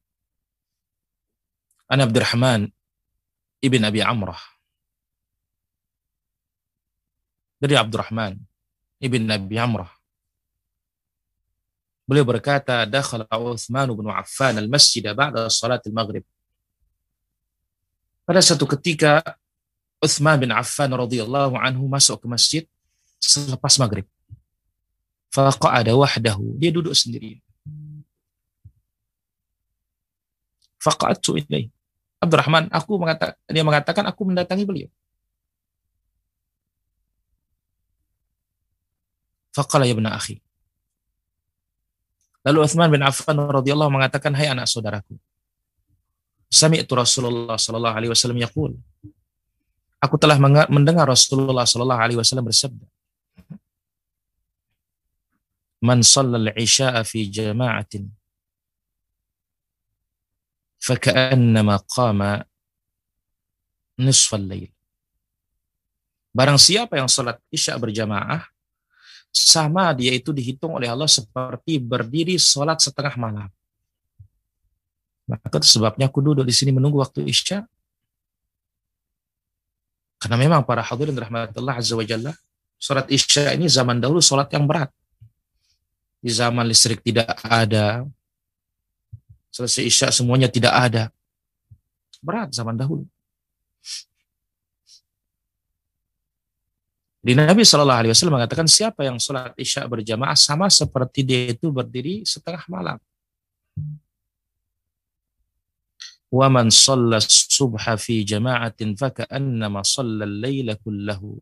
An 1.89 2.05
Abdurrahman 2.05 2.69
ibn 3.65 3.81
Abi 3.81 4.05
Amrah. 4.05 4.39
Dari 7.57 7.79
Abdurrahman 7.79 8.37
ibn 9.01 9.25
Abi 9.31 9.57
Amrah 9.57 10.02
Beliau 12.03 12.27
berkata, 12.27 12.83
"Dakhala 12.83 13.31
Utsman 13.31 13.89
bin 13.95 14.11
Affan 14.11 14.59
al-masjid 14.59 15.07
ba'da 15.15 15.47
salat 15.47 15.83
al-maghrib." 15.87 16.27
Pada 18.27 18.43
satu 18.43 18.67
ketika 18.67 19.23
Utsman 20.03 20.39
bin 20.43 20.51
Affan 20.51 20.91
radhiyallahu 20.91 21.55
anhu 21.55 21.87
masuk 21.87 22.23
ke 22.23 22.27
masjid 22.27 22.63
selepas 23.23 23.79
maghrib. 23.79 24.07
Faqa'ada 25.31 25.95
wahdahu. 25.95 26.59
Dia 26.59 26.75
duduk 26.75 26.93
sendiri. 26.93 27.39
Faqa'atu 30.83 31.39
ilaih. 31.39 31.71
Abdurrahman, 32.19 32.71
aku 32.71 32.99
mengatakan, 32.99 33.39
dia 33.47 33.63
mengatakan 33.63 34.05
aku 34.11 34.23
mendatangi 34.27 34.67
beliau. 34.67 34.91
Faqala 39.55 39.85
ya 39.85 39.95
akhi. 39.95 40.41
Lalu 42.43 42.59
Uthman 42.67 42.91
bin 42.91 43.03
Affan 43.07 43.39
radhiyallahu 43.39 43.91
mengatakan, 43.95 44.35
"Hai 44.35 44.51
anak 44.51 44.67
saudaraku, 44.67 45.15
sami'tu 46.51 46.93
Rasulullah 46.99 47.55
sallallahu 47.55 47.95
alaihi 47.95 48.11
wasallam 48.11 48.43
yaqul." 48.43 48.75
Aku 50.03 50.19
telah 50.19 50.35
mendengar 50.67 51.07
Rasulullah 51.07 51.63
sallallahu 51.63 52.03
alaihi 52.03 52.19
wasallam 52.19 52.51
bersabda, 52.51 52.87
"Man 55.87 56.03
shallal 56.03 56.51
isya'a 56.59 57.07
fi 57.07 57.31
jama'atin 57.31 58.11
faka'annama 60.83 61.79
qama 61.87 62.43
nisfal 64.03 64.43
lail." 64.43 64.75
Barang 66.35 66.59
siapa 66.59 66.97
yang 66.99 67.13
salat 67.13 67.39
Isya 67.53 67.77
berjamaah, 67.77 68.52
sama 69.33 69.97
dia 69.97 70.13
itu 70.13 70.29
dihitung 70.31 70.77
oleh 70.77 70.93
Allah 70.93 71.09
seperti 71.09 71.81
berdiri 71.81 72.37
sholat 72.37 72.79
setengah 72.79 73.17
malam. 73.17 73.49
Maka 75.25 75.65
sebabnya 75.65 76.13
aku 76.13 76.21
duduk 76.21 76.45
di 76.45 76.53
sini 76.53 76.71
menunggu 76.71 77.01
waktu 77.01 77.25
isya. 77.25 77.65
Karena 80.21 80.37
memang 80.37 80.63
para 80.63 80.85
hadirin 80.85 81.17
rahmatullah 81.17 81.81
azza 81.81 81.97
wa 81.97 82.05
jalla, 82.05 82.37
sholat 82.77 83.09
isya 83.09 83.57
ini 83.57 83.67
zaman 83.67 83.99
dahulu 83.99 84.21
sholat 84.21 84.53
yang 84.53 84.69
berat. 84.69 84.93
Di 86.23 86.31
zaman 86.31 86.69
listrik 86.69 87.03
tidak 87.03 87.35
ada, 87.43 88.07
selesai 89.51 89.83
isya 89.83 90.07
semuanya 90.15 90.47
tidak 90.47 90.71
ada. 90.71 91.05
Berat 92.23 92.55
zaman 92.55 92.79
dahulu. 92.79 93.03
Di 97.23 97.39
Nabi 97.39 97.63
Shallallahu 97.63 98.01
Alaihi 98.03 98.11
Wasallam 98.11 98.35
mengatakan 98.35 98.67
siapa 98.67 99.07
yang 99.07 99.15
sholat 99.23 99.55
isya 99.55 99.87
berjamaah 99.87 100.35
sama 100.35 100.67
seperti 100.67 101.23
dia 101.23 101.55
itu 101.55 101.71
berdiri 101.71 102.27
setengah 102.27 102.67
malam. 102.67 102.99
Wa 106.35 106.51
man 106.51 106.67
shalla 106.67 107.23
subha 107.23 107.95
fi 107.95 108.27
jama'atin 108.27 108.99
faka'annama 108.99 109.87
shalla 109.87 110.27
al-laila 110.27 110.75
kullahu. 110.83 111.39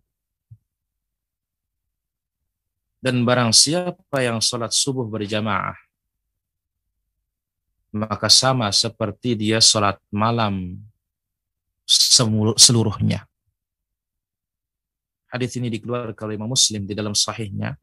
Dan 3.01 3.25
barang 3.25 3.57
siapa 3.57 4.21
yang 4.21 4.45
sholat 4.45 4.77
subuh 4.77 5.09
berjamaah, 5.09 5.81
maka 7.97 8.29
sama 8.29 8.69
seperti 8.69 9.33
dia 9.33 9.64
sholat 9.64 9.97
malam 10.12 10.77
seluruhnya. 12.61 13.30
Hadis 15.31 15.55
ini 15.57 15.71
dikeluarkan 15.71 16.27
oleh 16.27 16.37
Imam 16.37 16.51
Muslim 16.51 16.83
di 16.85 16.95
dalam 16.95 17.14
sahihnya. 17.14 17.79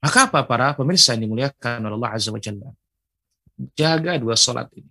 Maka 0.00 0.28
apa 0.28 0.40
para 0.44 0.72
pemirsa 0.76 1.12
yang 1.16 1.28
dimuliakan 1.28 1.88
oleh 1.88 1.96
Allah 2.00 2.12
Azza 2.16 2.32
wa 2.32 2.40
Jalla? 2.40 2.72
Jaga 3.76 4.16
dua 4.16 4.36
sholat 4.36 4.68
ini. 4.76 4.88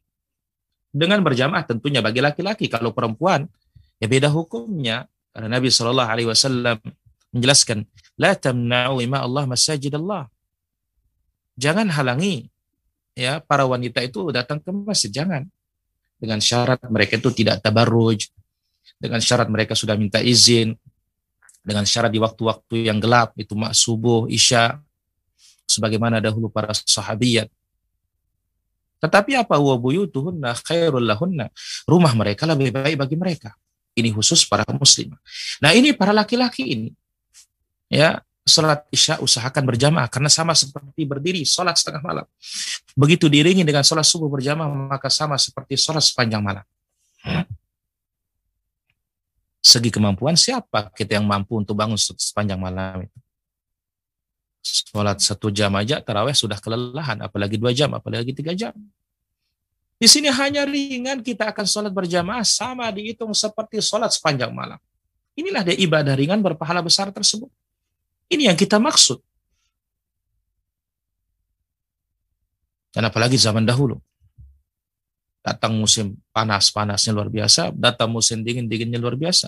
Dengan 0.89 1.21
berjamaah 1.21 1.65
tentunya 1.65 2.01
bagi 2.01 2.21
laki-laki. 2.21 2.65
Kalau 2.69 2.93
perempuan, 2.93 3.45
ya 4.01 4.09
beda 4.09 4.29
hukumnya. 4.33 5.05
Karena 5.29 5.57
Nabi 5.57 5.69
Shallallahu 5.69 6.09
Alaihi 6.09 6.29
Wasallam 6.29 6.77
menjelaskan, 7.33 7.85
La 8.17 8.33
tamna'u 8.33 9.01
ima 9.01 9.21
Allah 9.21 9.45
masajid 9.45 9.93
Allah. 9.93 10.25
Jangan 11.53 11.89
halangi 11.93 12.49
ya 13.13 13.41
para 13.41 13.65
wanita 13.69 14.01
itu 14.01 14.29
datang 14.33 14.57
ke 14.57 14.69
masjid. 14.73 15.13
Jangan. 15.13 15.45
Dengan 16.19 16.43
syarat 16.43 16.83
mereka 16.91 17.15
itu 17.15 17.31
tidak 17.31 17.63
tabarruj, 17.63 18.27
dengan 18.97 19.21
syarat 19.21 19.51
mereka 19.51 19.77
sudah 19.77 19.93
minta 19.93 20.23
izin, 20.23 20.73
dengan 21.61 21.85
syarat 21.85 22.09
di 22.09 22.17
waktu-waktu 22.17 22.89
yang 22.89 22.97
gelap, 22.97 23.35
itu 23.37 23.53
mak 23.53 23.75
subuh, 23.75 24.25
isya, 24.31 24.79
sebagaimana 25.69 26.17
dahulu 26.23 26.49
para 26.49 26.73
sahabiyat. 26.73 27.51
Tetapi 28.99 29.37
apa 29.39 29.55
wa 29.61 29.75
buyutuhunna 29.79 30.57
khairul 30.65 31.05
lahunna? 31.05 31.47
Rumah 31.87 32.13
mereka 32.17 32.43
lebih 32.49 32.73
baik 32.75 32.99
bagi 32.99 33.15
mereka. 33.15 33.55
Ini 33.95 34.11
khusus 34.11 34.43
para 34.43 34.65
muslim. 34.75 35.15
Nah, 35.63 35.71
ini 35.71 35.95
para 35.95 36.11
laki-laki 36.11 36.67
ini. 36.67 36.89
Ya, 37.87 38.19
salat 38.43 38.83
isya 38.91 39.21
usahakan 39.23 39.63
berjamaah 39.65 40.09
karena 40.11 40.27
sama 40.27 40.57
seperti 40.57 41.05
berdiri 41.05 41.41
salat 41.47 41.77
setengah 41.79 42.01
malam. 42.03 42.25
Begitu 42.97 43.29
diringi 43.31 43.63
dengan 43.63 43.85
salat 43.85 44.09
subuh 44.09 44.27
berjamaah 44.27 44.67
maka 44.67 45.07
sama 45.07 45.37
seperti 45.39 45.79
salat 45.79 46.03
sepanjang 46.03 46.43
malam 46.43 46.65
segi 49.59 49.91
kemampuan 49.91 50.39
siapa 50.39 50.89
kita 50.95 51.19
yang 51.19 51.27
mampu 51.27 51.59
untuk 51.59 51.75
bangun 51.75 51.99
sepanjang 51.99 52.59
malam 52.59 53.03
itu. 53.03 53.17
Sholat 54.59 55.23
satu 55.23 55.47
jam 55.51 55.71
aja 55.79 56.03
taraweh 56.03 56.35
sudah 56.35 56.59
kelelahan, 56.59 57.19
apalagi 57.23 57.55
dua 57.55 57.71
jam, 57.71 57.91
apalagi 57.95 58.35
tiga 58.35 58.51
jam. 58.51 58.75
Di 59.99 60.07
sini 60.07 60.31
hanya 60.31 60.63
ringan 60.63 61.19
kita 61.19 61.51
akan 61.51 61.65
sholat 61.67 61.91
berjamaah 61.91 62.47
sama 62.47 62.87
dihitung 62.91 63.35
seperti 63.35 63.83
sholat 63.83 64.11
sepanjang 64.15 64.51
malam. 64.51 64.79
Inilah 65.35 65.63
dia 65.63 65.75
ibadah 65.75 66.15
ringan 66.15 66.39
berpahala 66.39 66.79
besar 66.83 67.11
tersebut. 67.11 67.51
Ini 68.31 68.51
yang 68.51 68.57
kita 68.59 68.79
maksud. 68.79 69.19
Dan 72.95 73.07
apalagi 73.07 73.35
zaman 73.35 73.63
dahulu. 73.63 73.99
Datang 75.39 75.71
musim 75.75 76.19
panas, 76.35 76.67
panasnya 76.69 77.15
luar 77.15 77.31
biasa. 77.31 77.71
Datang 77.71 78.11
musim 78.11 78.43
dingin, 78.43 78.67
dinginnya 78.67 78.99
luar 78.99 79.15
biasa. 79.15 79.47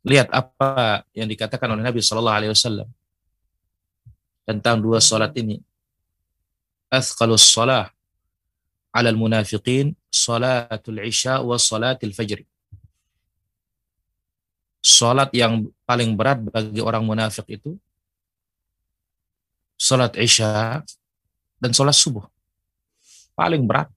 Lihat 0.00 0.32
apa 0.32 1.04
yang 1.12 1.28
dikatakan 1.28 1.68
oleh 1.76 1.84
Nabi 1.84 2.00
Shallallahu 2.00 2.38
Alaihi 2.40 2.52
Wasallam 2.56 2.88
tentang 4.48 4.80
dua 4.80 4.96
sholat 4.98 5.36
ini. 5.36 5.60
athqalus 6.90 7.46
salah 7.54 7.86
ala 8.90 9.14
munafiqin 9.14 9.94
salatul 10.10 10.98
isya 11.04 11.38
wa 11.44 11.54
salatil 11.54 12.10
fajr. 12.10 12.42
Salat 14.80 15.30
yang 15.36 15.68
paling 15.84 16.16
berat 16.16 16.40
bagi 16.40 16.80
orang 16.80 17.04
munafik 17.04 17.46
itu 17.46 17.76
salat 19.80 20.12
isya 20.20 20.84
dan 21.56 21.70
salat 21.72 21.96
subuh. 21.96 22.28
Paling 23.32 23.64
berat. 23.64 23.88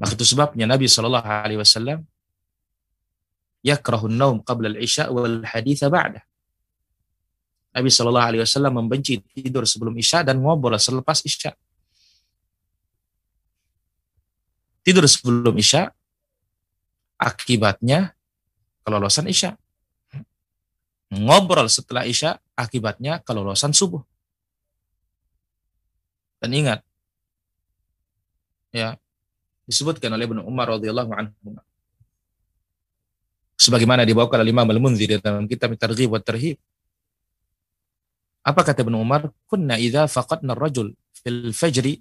Maka 0.00 0.16
itu 0.16 0.26
sebabnya 0.26 0.66
Nabi 0.66 0.90
Shallallahu 0.90 1.28
Alaihi 1.28 1.60
Wasallam 1.60 2.02
yakrahun 3.62 4.10
naum 4.16 4.40
qabla 4.40 4.72
al-isya 4.72 5.12
wal 5.12 5.44
haditha 5.44 5.92
ba'dah. 5.92 6.24
Nabi 7.76 7.92
Shallallahu 7.92 8.28
Alaihi 8.32 8.42
Wasallam 8.42 8.80
membenci 8.80 9.20
tidur 9.20 9.68
sebelum 9.68 9.94
isya 10.00 10.24
dan 10.24 10.40
ngobrol 10.40 10.74
selepas 10.80 11.20
isya. 11.22 11.52
Tidur 14.80 15.04
sebelum 15.04 15.52
isya 15.60 15.92
akibatnya 17.20 18.16
kelolosan 18.80 19.28
isya. 19.28 19.59
Ngobrol 21.10 21.66
setelah 21.66 22.06
isya 22.06 22.38
akibatnya 22.54 23.18
kelolosan 23.26 23.74
subuh. 23.74 24.02
Dan 26.40 26.54
ingat, 26.56 26.80
ya 28.70 28.96
disebutkan 29.66 30.10
oleh 30.14 30.24
Ibnu 30.26 30.42
Umar 30.46 30.72
radhiyallahu 30.72 31.12
anhu 31.12 31.58
sebagaimana 33.60 34.08
dibawakan 34.08 34.40
oleh 34.40 34.54
Imam 34.54 34.66
Al-Munzir 34.66 35.20
dalam 35.20 35.44
kitab 35.44 35.76
Targhib 35.76 36.10
wa 36.10 36.22
Tarhib 36.22 36.56
apa 38.40 38.60
kata 38.64 38.80
Ibnu 38.82 38.96
Umar? 38.96 39.28
Kunna 39.44 39.76
idza 39.76 40.08
faqadna 40.08 40.56
ar-rajul 40.56 40.96
fil 41.12 41.52
fajri 41.52 42.00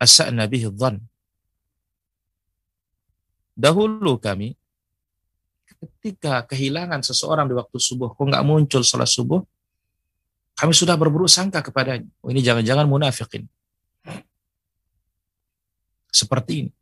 asa'na 0.00 0.48
bihi 0.48 0.72
dhann. 0.72 1.04
Dahulu 3.56 4.16
kami 4.20 4.56
ketika 5.76 6.44
kehilangan 6.48 7.04
seseorang 7.04 7.46
di 7.46 7.54
waktu 7.54 7.76
subuh, 7.76 8.12
kok 8.16 8.24
nggak 8.24 8.44
muncul 8.44 8.82
salat 8.82 9.08
subuh, 9.08 9.44
kami 10.56 10.72
sudah 10.72 10.96
berburuk 10.96 11.28
sangka 11.28 11.60
kepadanya. 11.60 12.08
Oh, 12.24 12.32
ini 12.32 12.40
jangan-jangan 12.40 12.88
munafikin. 12.88 13.44
Seperti 16.08 16.64
ini. 16.64 16.72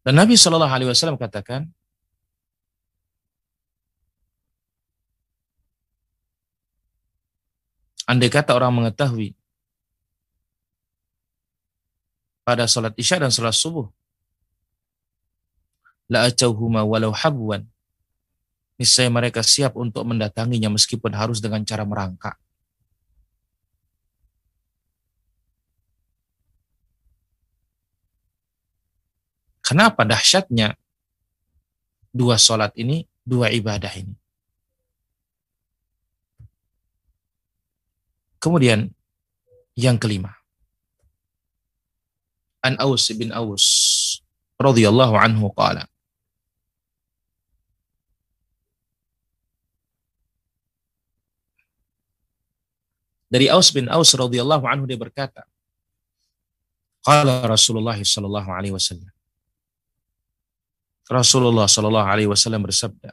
Dan 0.00 0.16
Nabi 0.16 0.32
Shallallahu 0.32 0.72
Alaihi 0.72 0.88
Wasallam 0.88 1.20
katakan, 1.20 1.68
andai 8.10 8.26
kata 8.26 8.58
orang 8.58 8.74
mengetahui 8.74 9.38
pada 12.42 12.66
salat 12.66 12.90
isya 12.98 13.22
dan 13.22 13.30
salat 13.30 13.54
subuh, 13.54 13.86
la 16.10 16.26
acauhuma 16.26 16.82
walau 16.82 17.14
habwan, 17.14 17.62
niscaya 18.74 19.06
mereka 19.06 19.46
siap 19.46 19.78
untuk 19.78 20.02
mendatanginya 20.02 20.66
meskipun 20.74 21.14
harus 21.14 21.38
dengan 21.38 21.62
cara 21.62 21.86
merangkak. 21.86 22.34
Kenapa 29.62 30.02
dahsyatnya 30.02 30.74
dua 32.10 32.34
sholat 32.34 32.74
ini, 32.74 33.06
dua 33.22 33.54
ibadah 33.54 33.94
ini? 33.94 34.19
Kemudian 38.40 38.88
yang 39.76 40.00
kelima. 40.00 40.32
An 42.64 42.76
Aus 42.80 43.08
bin 43.12 43.32
Aus 43.32 43.64
radhiyallahu 44.60 45.16
anhu 45.16 45.48
qala 45.56 45.88
Dari 53.30 53.46
Aus 53.46 53.70
bin 53.70 53.86
Aus 53.86 54.10
radhiyallahu 54.10 54.66
anhu 54.66 54.90
dia 54.90 54.98
berkata, 54.98 55.46
Qala 57.06 57.46
Rasulullah 57.46 57.94
sallallahu 57.94 58.50
alaihi 58.50 58.74
wasallam 58.74 59.06
Rasulullah 61.10 61.66
Shallallahu 61.66 62.06
Alaihi 62.06 62.30
Wasallam 62.30 62.62
bersabda, 62.62 63.10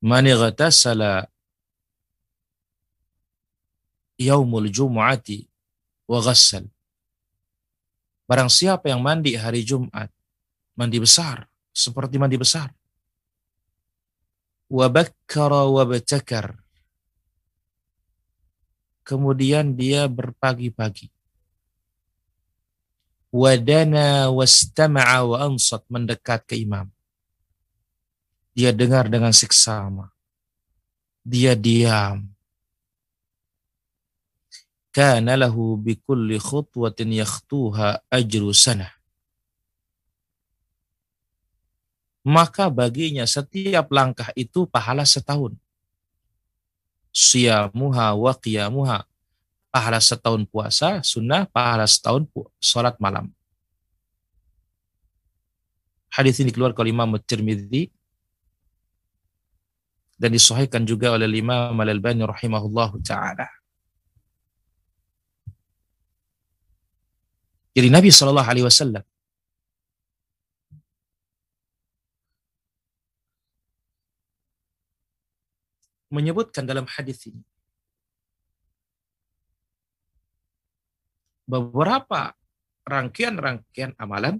"Man 0.00 0.24
igtasala 0.24 1.28
yaumul 4.18 4.68
jumu'ati 4.68 5.46
wa 6.10 6.18
ghassal." 6.20 6.68
Barang 8.24 8.48
siapa 8.48 8.88
yang 8.88 9.04
mandi 9.04 9.36
hari 9.36 9.60
Jumat, 9.62 10.08
mandi 10.74 10.96
besar, 10.96 11.44
seperti 11.70 12.16
mandi 12.16 12.40
besar. 12.40 12.72
Wa 14.72 14.88
bakkara 14.88 15.68
wa 15.68 15.84
batakar. 15.84 16.56
Kemudian 19.04 19.76
dia 19.76 20.08
berpagi-pagi 20.08 21.12
wadana 23.34 24.30
wastama'a 24.30 25.26
wa 25.26 25.36
ansat 25.50 25.82
mendekat 25.90 26.46
ke 26.46 26.54
imam. 26.54 26.86
Dia 28.54 28.70
dengar 28.70 29.10
dengan 29.10 29.34
seksama. 29.34 30.14
Dia 31.26 31.58
diam. 31.58 32.30
Kana 34.94 35.34
lahu 35.34 35.74
bikulli 35.74 36.38
khutwatin 36.38 37.10
yakhtuha 37.18 38.06
ajru 38.06 38.54
sana. 38.54 38.94
Maka 42.22 42.70
baginya 42.70 43.26
setiap 43.26 43.90
langkah 43.90 44.30
itu 44.38 44.70
pahala 44.70 45.02
setahun. 45.02 45.58
Siyamuha 47.10 48.14
wa 48.14 48.32
qiyamuha 48.38 49.02
pahala 49.74 49.98
setahun 49.98 50.46
puasa, 50.46 51.02
sunnah 51.02 51.50
pahala 51.50 51.90
setahun 51.90 52.30
sholat 52.62 52.94
malam. 53.02 53.34
Hadis 56.14 56.38
ini 56.38 56.54
keluar 56.54 56.70
oleh 56.78 56.94
Imam 56.94 57.18
Tirmidzi 57.18 57.90
dan 60.14 60.30
disahihkan 60.30 60.86
juga 60.86 61.18
oleh 61.18 61.26
Imam 61.26 61.74
Al-Albani 61.74 62.22
rahimahullah 62.22 62.94
taala. 63.02 63.50
Jadi 67.74 67.88
Nabi 67.90 68.08
Shallallahu 68.14 68.46
Alaihi 68.46 68.66
Wasallam 68.70 69.02
menyebutkan 76.14 76.62
dalam 76.62 76.86
hadis 76.86 77.26
ini 77.26 77.42
beberapa 81.50 82.30
rangkaian-rangkaian 82.86 83.98
amalan 83.98 84.38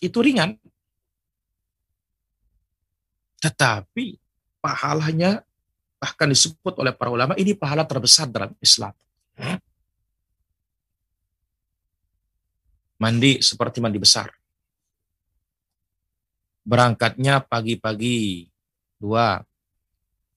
itu 0.00 0.18
ringan. 0.24 0.56
Tetapi 3.44 4.16
pahalanya 4.64 5.44
bahkan 6.00 6.32
disebut 6.32 6.80
oleh 6.80 6.96
para 6.96 7.12
ulama 7.12 7.36
ini 7.36 7.52
pahala 7.52 7.84
terbesar 7.84 8.24
dalam 8.32 8.56
Islam. 8.64 8.96
Mandi 13.04 13.44
seperti 13.44 13.84
mandi 13.84 14.00
besar. 14.00 14.32
Berangkatnya 16.64 17.44
pagi-pagi. 17.44 18.48
Dua. 18.96 19.44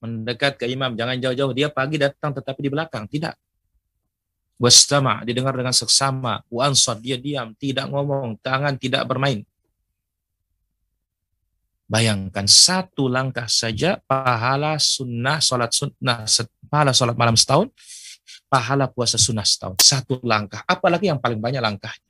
Mendekat 0.04 0.60
ke 0.60 0.68
imam. 0.68 0.92
Jangan 1.00 1.16
jauh-jauh. 1.16 1.56
Dia 1.56 1.72
pagi 1.72 1.96
datang 1.96 2.36
tetapi 2.36 2.60
di 2.60 2.72
belakang. 2.76 3.08
Tidak 3.08 3.48
Wastama, 4.58 5.22
didengar 5.22 5.54
dengan 5.54 5.70
seksama. 5.70 6.42
Wansad, 6.50 6.98
dia 6.98 7.14
diam, 7.14 7.54
tidak 7.62 7.86
ngomong, 7.94 8.42
tangan 8.42 8.74
tidak 8.74 9.06
bermain. 9.06 9.46
Bayangkan 11.88 12.50
satu 12.50 13.08
langkah 13.08 13.46
saja 13.48 14.02
pahala 14.10 14.76
sunnah 14.76 15.40
sholat 15.40 15.72
sunnah 15.72 16.28
pahala 16.68 16.92
sholat 16.92 17.16
malam 17.16 17.38
setahun, 17.38 17.72
pahala 18.50 18.90
puasa 18.90 19.16
sunnah 19.16 19.46
setahun. 19.46 19.78
Satu 19.80 20.20
langkah. 20.26 20.66
Apalagi 20.66 21.08
yang 21.08 21.22
paling 21.22 21.38
banyak 21.38 21.62
langkahnya. 21.62 22.07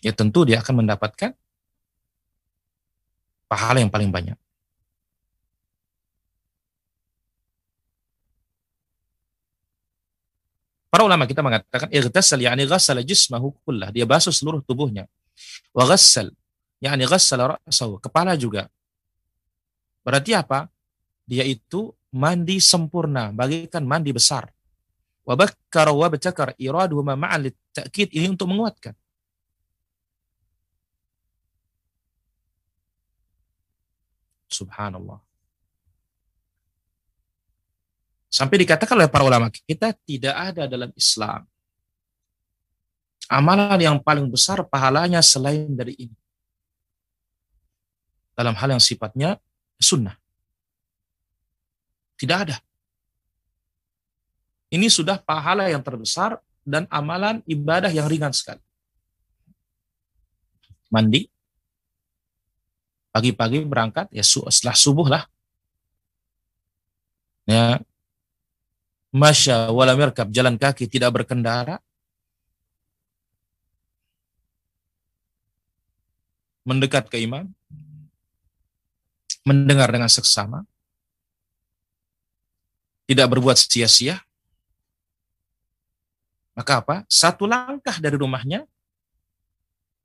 ya 0.00 0.12
tentu 0.16 0.48
dia 0.48 0.60
akan 0.64 0.84
mendapatkan 0.84 1.36
pahala 3.50 3.82
yang 3.82 3.92
paling 3.92 4.08
banyak. 4.08 4.38
Para 10.90 11.06
ulama 11.06 11.22
kita 11.22 11.38
mengatakan 11.38 11.86
irtasal 11.94 12.42
yakni 12.42 12.66
ghassal 12.66 12.98
jismahu 13.06 13.54
kullah, 13.62 13.94
dia 13.94 14.02
basuh 14.02 14.34
seluruh 14.34 14.58
tubuhnya. 14.66 15.06
Wa 15.70 15.86
ghassal 15.86 16.34
yakni 16.82 17.06
ghassal 17.06 17.54
ra'sahu, 17.54 18.02
kepala 18.02 18.34
juga. 18.34 18.66
Berarti 20.02 20.34
apa? 20.34 20.66
Dia 21.30 21.46
itu 21.46 21.94
mandi 22.10 22.58
sempurna, 22.58 23.30
bagikan 23.30 23.86
mandi 23.86 24.10
besar. 24.10 24.50
Wa 25.22 25.38
bakkara 25.38 25.94
wa 25.94 26.10
bacakar 26.10 26.58
iraduhuma 26.58 27.14
ma'al 27.14 27.54
ta'kid 27.70 28.10
ini 28.10 28.26
untuk 28.34 28.50
menguatkan. 28.50 28.96
Subhanallah. 34.50 35.22
Sampai 38.30 38.62
dikatakan 38.62 38.94
oleh 38.94 39.10
para 39.10 39.26
ulama 39.26 39.50
kita 39.50 39.94
tidak 40.06 40.34
ada 40.34 40.66
dalam 40.70 40.90
Islam 40.94 41.46
amalan 43.30 43.78
yang 43.78 43.96
paling 44.02 44.26
besar 44.26 44.66
pahalanya 44.66 45.22
selain 45.22 45.70
dari 45.70 45.94
ini. 45.94 46.16
Dalam 48.34 48.58
hal 48.58 48.74
yang 48.74 48.82
sifatnya 48.82 49.38
sunnah. 49.78 50.18
Tidak 52.18 52.36
ada. 52.36 52.58
Ini 54.70 54.90
sudah 54.90 55.22
pahala 55.22 55.70
yang 55.70 55.80
terbesar 55.80 56.42
dan 56.66 56.90
amalan 56.90 57.40
ibadah 57.46 57.88
yang 57.88 58.10
ringan 58.10 58.34
sekali. 58.34 58.60
Mandi, 60.90 61.30
pagi-pagi 63.10 63.66
berangkat, 63.66 64.06
ya 64.14 64.22
setelah 64.22 64.76
subuh 64.78 65.06
lah. 65.10 65.24
Ya, 67.46 67.82
Masya 69.10 69.74
wala 69.74 69.98
mirkab, 69.98 70.30
jalan 70.30 70.54
kaki, 70.54 70.86
tidak 70.86 71.10
berkendara. 71.10 71.82
Mendekat 76.62 77.10
ke 77.10 77.18
imam. 77.18 77.50
Mendengar 79.42 79.90
dengan 79.90 80.06
seksama. 80.06 80.62
Tidak 83.10 83.26
berbuat 83.26 83.58
sia-sia. 83.58 84.22
Maka 86.54 86.78
apa? 86.78 86.96
Satu 87.10 87.50
langkah 87.50 87.98
dari 87.98 88.14
rumahnya 88.14 88.62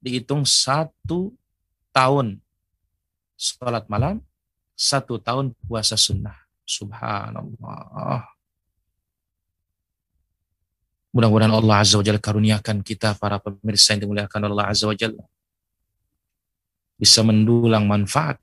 dihitung 0.02 0.42
satu 0.46 1.30
tahun 1.94 2.42
sholat 3.36 3.88
malam, 3.92 4.24
satu 4.76 5.20
tahun 5.20 5.56
puasa 5.68 5.96
sunnah. 5.96 6.36
Subhanallah. 6.66 8.26
Mudah-mudahan 11.16 11.54
Allah 11.56 11.80
Azza 11.80 11.96
wa 11.96 12.04
Jalla 12.04 12.20
karuniakan 12.20 12.84
kita 12.84 13.16
para 13.16 13.40
pemirsa 13.40 13.96
yang 13.96 14.04
dimuliakan 14.04 14.52
Allah 14.52 14.68
Azza 14.68 14.84
wa 14.84 14.98
Jalla. 14.98 15.24
Bisa 17.00 17.24
mendulang 17.24 17.88
manfaat. 17.88 18.36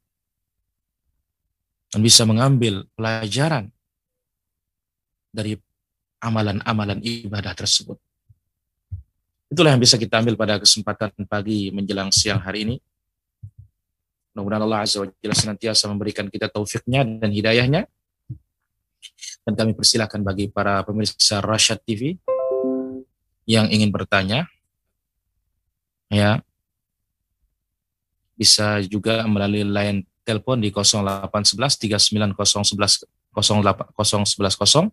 Dan 1.92 2.00
bisa 2.00 2.24
mengambil 2.24 2.88
pelajaran 2.96 3.68
dari 5.28 5.60
amalan-amalan 6.24 7.04
ibadah 7.04 7.52
tersebut. 7.52 8.00
Itulah 9.52 9.76
yang 9.76 9.82
bisa 9.84 10.00
kita 10.00 10.24
ambil 10.24 10.32
pada 10.40 10.56
kesempatan 10.56 11.12
pagi 11.28 11.68
menjelang 11.68 12.08
siang 12.08 12.40
hari 12.40 12.64
ini. 12.64 12.76
Mudah-mudahan 14.32 14.64
Allah 14.64 14.80
Azza 14.84 15.04
wa 15.04 15.08
Jalla 15.20 15.36
senantiasa 15.36 15.84
memberikan 15.92 16.26
kita 16.32 16.48
taufiknya 16.48 17.04
dan 17.04 17.28
hidayahnya. 17.28 17.84
Dan 19.42 19.52
kami 19.58 19.74
persilahkan 19.76 20.22
bagi 20.22 20.48
para 20.48 20.80
pemirsa 20.86 21.42
Rashad 21.42 21.82
TV 21.82 22.16
yang 23.44 23.66
ingin 23.68 23.90
bertanya 23.90 24.46
ya 26.06 26.38
bisa 28.38 28.78
juga 28.86 29.26
melalui 29.26 29.66
line 29.66 30.06
telepon 30.22 30.62
di 30.62 30.70
0811 30.70 32.38
3901 32.38 33.10
011 33.34 34.92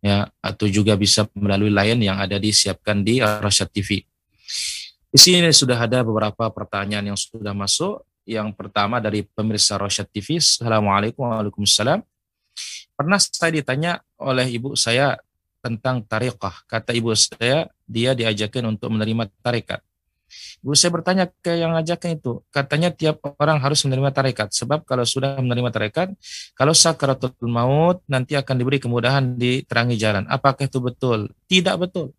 ya 0.00 0.28
atau 0.40 0.66
juga 0.68 0.96
bisa 0.96 1.28
melalui 1.36 1.68
line 1.68 2.08
yang 2.08 2.16
ada 2.16 2.40
disiapkan 2.40 3.04
di 3.04 3.20
Rasyad 3.20 3.68
TV. 3.68 4.00
Di 5.10 5.18
sini 5.18 5.50
sudah 5.52 5.76
ada 5.76 6.00
beberapa 6.06 6.48
pertanyaan 6.48 7.12
yang 7.12 7.18
sudah 7.18 7.52
masuk. 7.52 8.00
Yang 8.30 8.54
pertama 8.54 9.02
dari 9.02 9.26
pemirsa 9.26 9.74
Rasyad 9.74 10.06
TV. 10.06 10.38
Assalamualaikum 10.38 11.26
warahmatullahi 11.26 12.06
Pernah 12.94 13.18
saya 13.18 13.50
ditanya 13.50 13.98
oleh 14.22 14.46
ibu 14.54 14.78
saya 14.78 15.18
tentang 15.58 16.06
tarekat. 16.06 16.62
Kata 16.70 16.94
ibu 16.94 17.10
saya, 17.18 17.66
dia 17.90 18.14
diajakin 18.14 18.70
untuk 18.70 18.86
menerima 18.94 19.26
tarekat. 19.42 19.82
Ibu 20.62 20.78
saya 20.78 20.94
bertanya 20.94 21.24
ke 21.26 21.58
yang 21.58 21.74
ngajakin 21.74 22.22
itu, 22.22 22.38
katanya 22.54 22.94
tiap 22.94 23.18
orang 23.42 23.58
harus 23.58 23.82
menerima 23.82 24.14
tarekat. 24.14 24.54
Sebab 24.54 24.86
kalau 24.86 25.02
sudah 25.02 25.34
menerima 25.42 25.74
tarekat, 25.74 26.14
kalau 26.54 26.70
sakaratul 26.70 27.34
maut 27.50 27.98
nanti 28.06 28.38
akan 28.38 28.54
diberi 28.54 28.78
kemudahan 28.78 29.34
di 29.34 29.66
terangi 29.66 29.98
jalan. 29.98 30.30
Apakah 30.30 30.70
itu 30.70 30.78
betul? 30.78 31.34
Tidak 31.50 31.74
betul. 31.82 32.14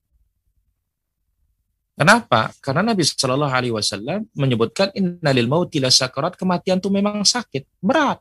Kenapa? 1.96 2.56
Karena 2.64 2.94
Nabi 2.94 3.04
Shallallahu 3.04 3.54
Alaihi 3.54 3.74
Wasallam 3.76 4.26
menyebutkan 4.34 4.90
innalil 4.96 5.46
mauti 5.46 5.78
sakarat 5.84 6.34
kematian 6.40 6.82
itu 6.82 6.90
memang 6.90 7.22
sakit, 7.22 7.68
berat, 7.84 8.18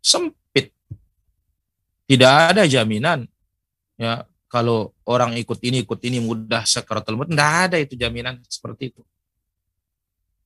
sempit. 0.00 0.72
Tidak 2.10 2.34
ada 2.56 2.66
jaminan 2.66 3.28
ya 4.00 4.24
kalau 4.48 4.96
orang 5.04 5.36
ikut 5.36 5.60
ini 5.60 5.84
ikut 5.84 6.00
ini 6.08 6.24
mudah 6.24 6.64
sakaratul 6.64 7.20
maut 7.20 7.28
tidak 7.28 7.50
ada 7.68 7.76
itu 7.76 7.92
jaminan 8.00 8.40
seperti 8.48 8.96
itu 8.96 9.04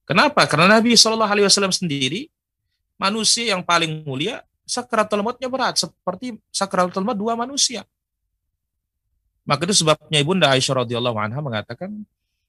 kenapa 0.03 0.43
karena 0.51 0.75
Nabi 0.75 0.99
Shallallahu 0.99 1.31
Alaihi 1.31 1.47
Wasallam 1.47 1.71
sendiri 1.71 2.27
manusia 2.99 3.55
yang 3.55 3.63
paling 3.63 4.03
mulia 4.03 4.43
sakaratul 4.67 5.23
mautnya 5.23 5.47
berat 5.47 5.79
seperti 5.79 6.35
sakaratul 6.51 7.07
maut 7.07 7.15
dua 7.15 7.39
manusia 7.39 7.87
maka 9.47 9.63
itu 9.71 9.87
sebabnya 9.87 10.19
ibunda 10.19 10.51
Aisyah 10.51 10.83
radhiyallahu 10.83 11.15
anha 11.15 11.39
mengatakan 11.39 11.95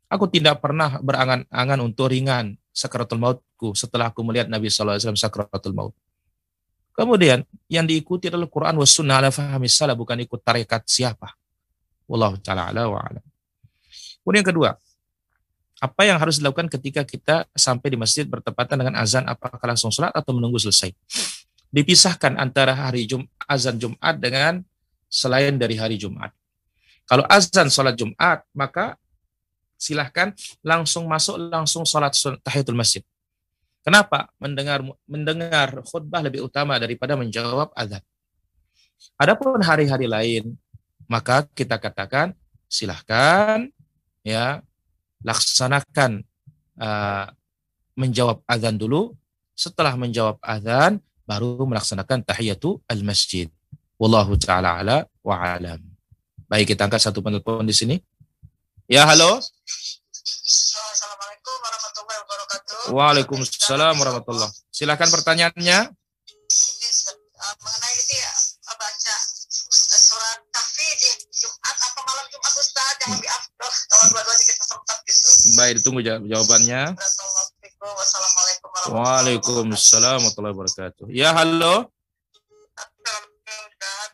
aku 0.09 0.25
tidak 0.29 0.61
pernah 0.61 0.97
berangan-angan 1.01 1.79
untuk 1.81 2.11
ringan 2.11 2.57
sakaratul 2.75 3.19
mautku 3.19 3.73
setelah 3.73 4.11
aku 4.11 4.21
melihat 4.21 4.51
Nabi 4.51 4.67
Wasallam 4.67 5.17
sakaratul 5.17 5.73
maut 5.73 5.95
Kemudian 6.95 7.43
yang 7.67 7.83
diikuti 7.83 8.31
adalah 8.31 8.47
Quran 8.47 8.79
was 8.79 8.95
sunnah 8.95 9.19
ala 9.19 9.27
salah 9.67 9.99
bukan 9.99 10.15
ikut 10.15 10.39
tarekat 10.39 10.87
siapa. 10.87 11.35
Wallahu 12.07 12.39
taala 12.39 12.71
ala 12.71 12.87
wa 12.87 13.03
ala. 13.03 13.19
Kemudian 14.23 14.41
yang 14.41 14.47
kedua, 14.47 14.69
apa 15.83 16.01
yang 16.07 16.15
harus 16.15 16.39
dilakukan 16.39 16.71
ketika 16.71 17.03
kita 17.03 17.51
sampai 17.51 17.91
di 17.91 17.97
masjid 17.99 18.23
bertepatan 18.23 18.79
dengan 18.79 18.95
azan 18.95 19.27
apakah 19.27 19.59
langsung 19.67 19.91
sholat 19.91 20.15
atau 20.15 20.31
menunggu 20.31 20.55
selesai? 20.55 20.95
Dipisahkan 21.67 22.39
antara 22.39 22.71
hari 22.71 23.03
Jum 23.11 23.27
azan 23.43 23.75
Jumat 23.75 24.15
dengan 24.15 24.63
selain 25.11 25.59
dari 25.59 25.75
hari 25.75 25.99
Jumat. 25.99 26.31
Kalau 27.11 27.27
azan 27.27 27.67
sholat 27.67 27.99
Jumat, 27.99 28.47
maka 28.55 28.95
silahkan 29.75 30.31
langsung 30.63 31.05
masuk 31.05 31.37
langsung 31.51 31.83
sholat 31.83 32.15
tahiyatul 32.41 32.75
masjid. 32.75 33.03
Kenapa? 33.85 34.33
Mendengar 34.41 34.81
mendengar 35.05 35.85
khutbah 35.85 36.25
lebih 36.25 36.41
utama 36.47 36.81
daripada 36.81 37.13
menjawab 37.13 37.69
azan. 37.77 38.01
Adapun 39.19 39.61
hari-hari 39.61 40.09
lain, 40.09 40.57
maka 41.05 41.45
kita 41.53 41.77
katakan 41.77 42.33
silahkan 42.65 43.69
ya 44.25 44.65
laksanakan 45.21 46.25
uh, 46.81 47.29
menjawab 47.93 48.41
azan 48.49 48.75
dulu 48.75 49.13
setelah 49.55 49.93
menjawab 49.95 50.41
azan 50.41 50.99
baru 51.23 51.63
melaksanakan 51.63 52.25
tahiyatu 52.25 52.81
al 52.89 53.01
masjid 53.05 53.47
wallahu 53.95 54.35
taala 54.35 54.81
ala 54.81 54.97
wa 55.23 55.35
alam 55.39 55.79
baik 56.49 56.75
kita 56.75 56.85
angkat 56.85 57.01
satu 57.01 57.23
penelpon 57.23 57.65
di 57.65 57.73
sini 57.73 57.95
ya 58.85 59.07
halo 59.07 59.39
Assalamualaikum 59.65 61.57
warahmatullahi 61.57 62.19
wabarakatuh 62.21 62.77
Waalaikumsalam 62.93 63.93
warahmatullahi 63.97 64.53
silakan 64.69 65.09
pertanyaannya 65.09 65.79
uh, 65.89 67.53
mengenai 67.65 67.95
ini 67.97 68.15
ya 68.21 68.33
baca 68.75 69.15
surat 69.95 70.39
kahfi 70.53 70.87
di 71.01 71.09
Jumat 71.33 71.77
apa 71.81 71.99
malam 72.05 72.25
Jumat 72.29 72.53
Ustaz 72.61 72.95
yang 73.05 73.11
lebih 73.17 73.29
afdol 73.31 73.71
kalau 73.89 74.05
dua-duanya 74.13 74.45
kita 74.45 74.63
sempat 74.65 74.97
gitu. 75.07 75.27
Baik, 75.55 75.73
ditunggu 75.81 76.01
jawabannya. 76.03 76.81
Wassalamualaikum 76.95 78.69
Waalaikumsalam 78.93 80.17
warahmatullahi 80.21 80.53
wabarakatuh. 80.53 81.05
Ya, 81.09 81.29
halo. 81.33 81.89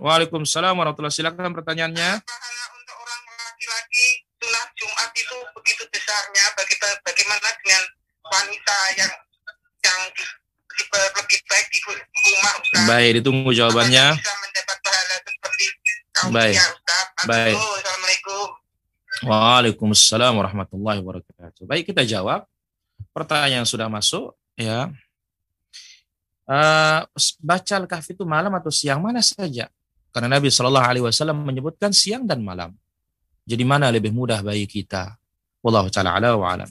Waalaikumsalam 0.02 0.74
warahmatullahi 0.74 1.14
Silakan 1.14 1.54
pertanyaannya. 1.54 2.26
Besarnya 6.12 6.46
bagaimana 7.08 7.48
dengan 7.64 7.84
wanita 8.28 8.78
yang 9.00 9.12
yang 9.80 10.00
lebih 11.16 11.40
baik 11.48 11.68
di 11.72 11.80
rumah 11.88 12.54
Ustaz. 12.60 12.84
Baik, 12.84 13.12
ditunggu 13.22 13.50
jawabannya. 13.56 14.06
Bisa 14.20 14.34
mendapat 14.36 14.78
pahala 14.84 15.16
seperti 15.24 15.66
Baik. 16.36 16.56
Ya, 16.60 16.68
Baik. 17.24 17.56
Assalamualaikum. 17.56 18.46
Waalaikumsalam 19.22 20.34
warahmatullahi 20.36 21.00
wabarakatuh. 21.00 21.64
Baik 21.64 21.96
kita 21.96 22.04
jawab 22.04 22.44
pertanyaan 23.16 23.64
yang 23.64 23.68
sudah 23.68 23.88
masuk 23.88 24.36
ya. 24.60 24.92
Uh, 26.44 27.08
baca 27.40 27.74
al-kahfi 27.80 28.12
itu 28.12 28.28
malam 28.28 28.52
atau 28.60 28.68
siang 28.68 29.00
mana 29.00 29.24
saja. 29.24 29.72
Karena 30.12 30.36
Nabi 30.36 30.52
Shallallahu 30.52 30.88
Alaihi 30.92 31.06
Wasallam 31.08 31.40
menyebutkan 31.40 31.96
siang 31.96 32.28
dan 32.28 32.44
malam. 32.44 32.76
Jadi 33.48 33.64
mana 33.64 33.88
lebih 33.88 34.12
mudah 34.12 34.44
bagi 34.44 34.68
kita? 34.68 35.21
Wallahu 35.62 35.88
taala 35.94 36.18
ala 36.18 36.38
wa 36.38 36.58
alam. 36.58 36.70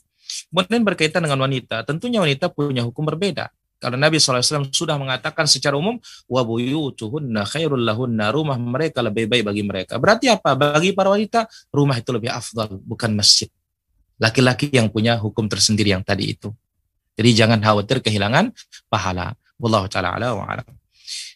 Kemudian 0.50 0.82
berkaitan 0.82 1.22
dengan 1.26 1.42
wanita, 1.42 1.82
tentunya 1.86 2.22
wanita 2.22 2.50
punya 2.50 2.82
hukum 2.86 3.06
berbeda. 3.06 3.50
Karena 3.80 3.96
Nabi 3.96 4.20
SAW 4.20 4.68
sudah 4.68 5.00
mengatakan 5.00 5.48
secara 5.48 5.72
umum, 5.72 5.96
wa 6.28 6.42
buyutuhunna 6.44 7.48
khairul 7.48 7.80
lahunna, 7.80 8.28
rumah 8.28 8.60
mereka 8.60 9.00
lebih 9.00 9.24
baik 9.24 9.48
bagi 9.48 9.62
mereka. 9.64 9.96
Berarti 9.96 10.28
apa? 10.28 10.52
Bagi 10.52 10.92
para 10.92 11.08
wanita, 11.08 11.48
rumah 11.72 11.96
itu 11.96 12.12
lebih 12.12 12.28
afdal, 12.28 12.76
bukan 12.84 13.16
masjid. 13.16 13.48
Laki-laki 14.20 14.68
yang 14.68 14.92
punya 14.92 15.16
hukum 15.16 15.48
tersendiri 15.48 15.96
yang 15.96 16.04
tadi 16.04 16.36
itu. 16.36 16.52
Jadi 17.16 17.30
jangan 17.32 17.56
khawatir 17.56 18.04
kehilangan 18.04 18.52
pahala. 18.92 19.32
Wallahu 19.56 19.88
ta'ala 19.88 20.20
ala 20.20 20.36
wa 20.36 20.44
alam. 20.44 20.68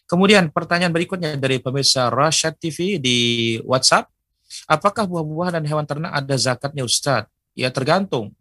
Kemudian 0.04 0.52
pertanyaan 0.52 0.92
berikutnya 0.92 1.40
dari 1.40 1.64
pemirsa 1.64 2.12
Rashad 2.12 2.60
TV 2.60 3.00
di 3.00 3.18
WhatsApp. 3.64 4.12
Apakah 4.68 5.08
buah-buahan 5.08 5.58
dan 5.60 5.64
hewan 5.64 5.88
ternak 5.88 6.12
ada 6.12 6.36
zakatnya 6.36 6.84
Ustadz? 6.84 7.33
Ya 7.54 7.70
tergantung. 7.70 8.34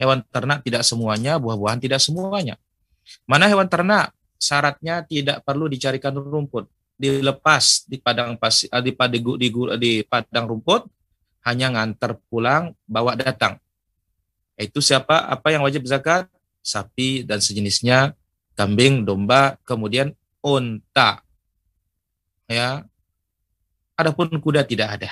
Hewan 0.00 0.24
ternak 0.32 0.64
tidak 0.64 0.82
semuanya, 0.86 1.36
buah-buahan 1.36 1.80
tidak 1.82 2.00
semuanya. 2.00 2.56
Mana 3.28 3.48
hewan 3.48 3.66
ternak 3.68 4.14
syaratnya 4.38 5.02
tidak 5.04 5.42
perlu 5.42 5.66
dicarikan 5.66 6.14
rumput, 6.14 6.70
dilepas 6.94 7.84
di 7.90 7.98
padang 7.98 8.38
pasir 8.38 8.70
eh, 8.70 8.82
di, 8.82 8.94
di, 8.94 9.18
di, 9.18 9.48
di 9.78 9.92
padang 10.06 10.46
rumput 10.46 10.86
hanya 11.46 11.74
ngantar 11.74 12.18
pulang 12.30 12.72
bawa 12.86 13.18
datang. 13.18 13.58
Itu 14.58 14.82
siapa? 14.82 15.30
Apa 15.30 15.54
yang 15.54 15.62
wajib 15.62 15.86
zakat? 15.86 16.26
Sapi 16.62 17.22
dan 17.24 17.38
sejenisnya, 17.38 18.12
kambing, 18.58 19.06
domba, 19.06 19.56
kemudian 19.62 20.12
unta. 20.42 21.22
Ya. 22.50 22.82
Adapun 23.94 24.30
kuda 24.38 24.66
tidak 24.66 24.98
ada. 24.98 25.10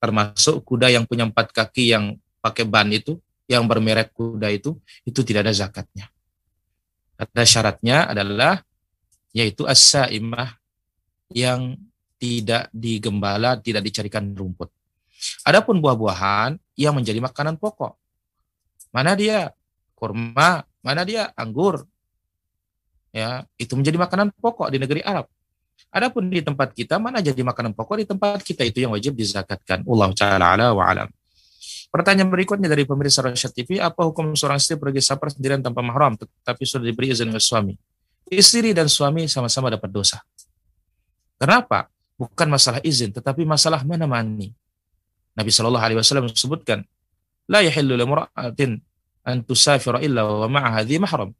Termasuk 0.00 0.64
kuda 0.64 0.92
yang 0.92 1.04
punya 1.08 1.28
empat 1.28 1.52
kaki 1.52 1.92
yang 1.92 2.16
pakai 2.44 2.68
ban 2.68 2.92
itu, 2.92 3.16
yang 3.48 3.64
bermerek 3.64 4.12
kuda 4.12 4.52
itu, 4.52 4.76
itu 5.08 5.20
tidak 5.24 5.48
ada 5.48 5.54
zakatnya. 5.56 6.12
Ada 7.16 7.44
syaratnya 7.48 8.12
adalah 8.12 8.60
yaitu 9.32 9.64
as-saimah 9.64 10.60
yang 11.32 11.80
tidak 12.20 12.68
digembala, 12.70 13.56
tidak 13.60 13.82
dicarikan 13.84 14.28
rumput. 14.36 14.68
Adapun 15.44 15.80
buah-buahan 15.80 16.60
yang 16.76 16.92
menjadi 16.92 17.18
makanan 17.20 17.56
pokok. 17.56 17.96
Mana 18.92 19.16
dia? 19.16 19.50
Kurma, 19.96 20.62
mana 20.84 21.02
dia? 21.02 21.32
Anggur. 21.34 21.88
Ya, 23.14 23.46
itu 23.56 23.78
menjadi 23.78 23.96
makanan 23.96 24.34
pokok 24.36 24.68
di 24.74 24.78
negeri 24.78 25.00
Arab. 25.00 25.30
Adapun 25.90 26.26
di 26.26 26.42
tempat 26.42 26.74
kita 26.74 26.98
mana 26.98 27.22
jadi 27.22 27.38
makanan 27.46 27.74
pokok 27.74 28.02
di 28.02 28.06
tempat 28.06 28.42
kita 28.42 28.66
itu 28.66 28.82
yang 28.82 28.90
wajib 28.94 29.14
dizakatkan. 29.14 29.86
Allah 29.86 30.10
taala 30.14 30.46
ala 30.58 30.66
wa 30.74 30.84
alam. 30.86 31.08
Pertanyaan 31.94 32.26
berikutnya 32.26 32.66
dari 32.66 32.82
pemirsa 32.82 33.22
Rasyad 33.22 33.54
TV, 33.54 33.78
apa 33.78 34.02
hukum 34.02 34.34
seorang 34.34 34.58
istri 34.58 34.74
pergi 34.74 34.98
safar 34.98 35.30
sendirian 35.30 35.62
tanpa 35.62 35.78
mahram 35.78 36.18
tetapi 36.18 36.66
sudah 36.66 36.90
diberi 36.90 37.14
izin 37.14 37.30
oleh 37.30 37.38
suami? 37.38 37.78
Istri 38.26 38.74
dan 38.74 38.90
suami 38.90 39.30
sama-sama 39.30 39.70
dapat 39.70 39.94
dosa. 39.94 40.18
Kenapa? 41.38 41.86
Bukan 42.18 42.50
masalah 42.50 42.82
izin, 42.82 43.14
tetapi 43.14 43.46
masalah 43.46 43.86
menemani. 43.86 44.50
Nabi 45.38 45.50
Shallallahu 45.54 45.86
Alaihi 45.86 45.98
Wasallam 46.02 46.26
sebutkan, 46.34 46.82
la 47.46 47.62
yahillu 47.62 47.94
limra'atin 47.94 48.74
an 49.22 49.46
tusafira 49.46 50.02
illa 50.02 50.26
wa 50.26 50.50
ma'aha 50.50 50.82
mahram. 50.98 51.30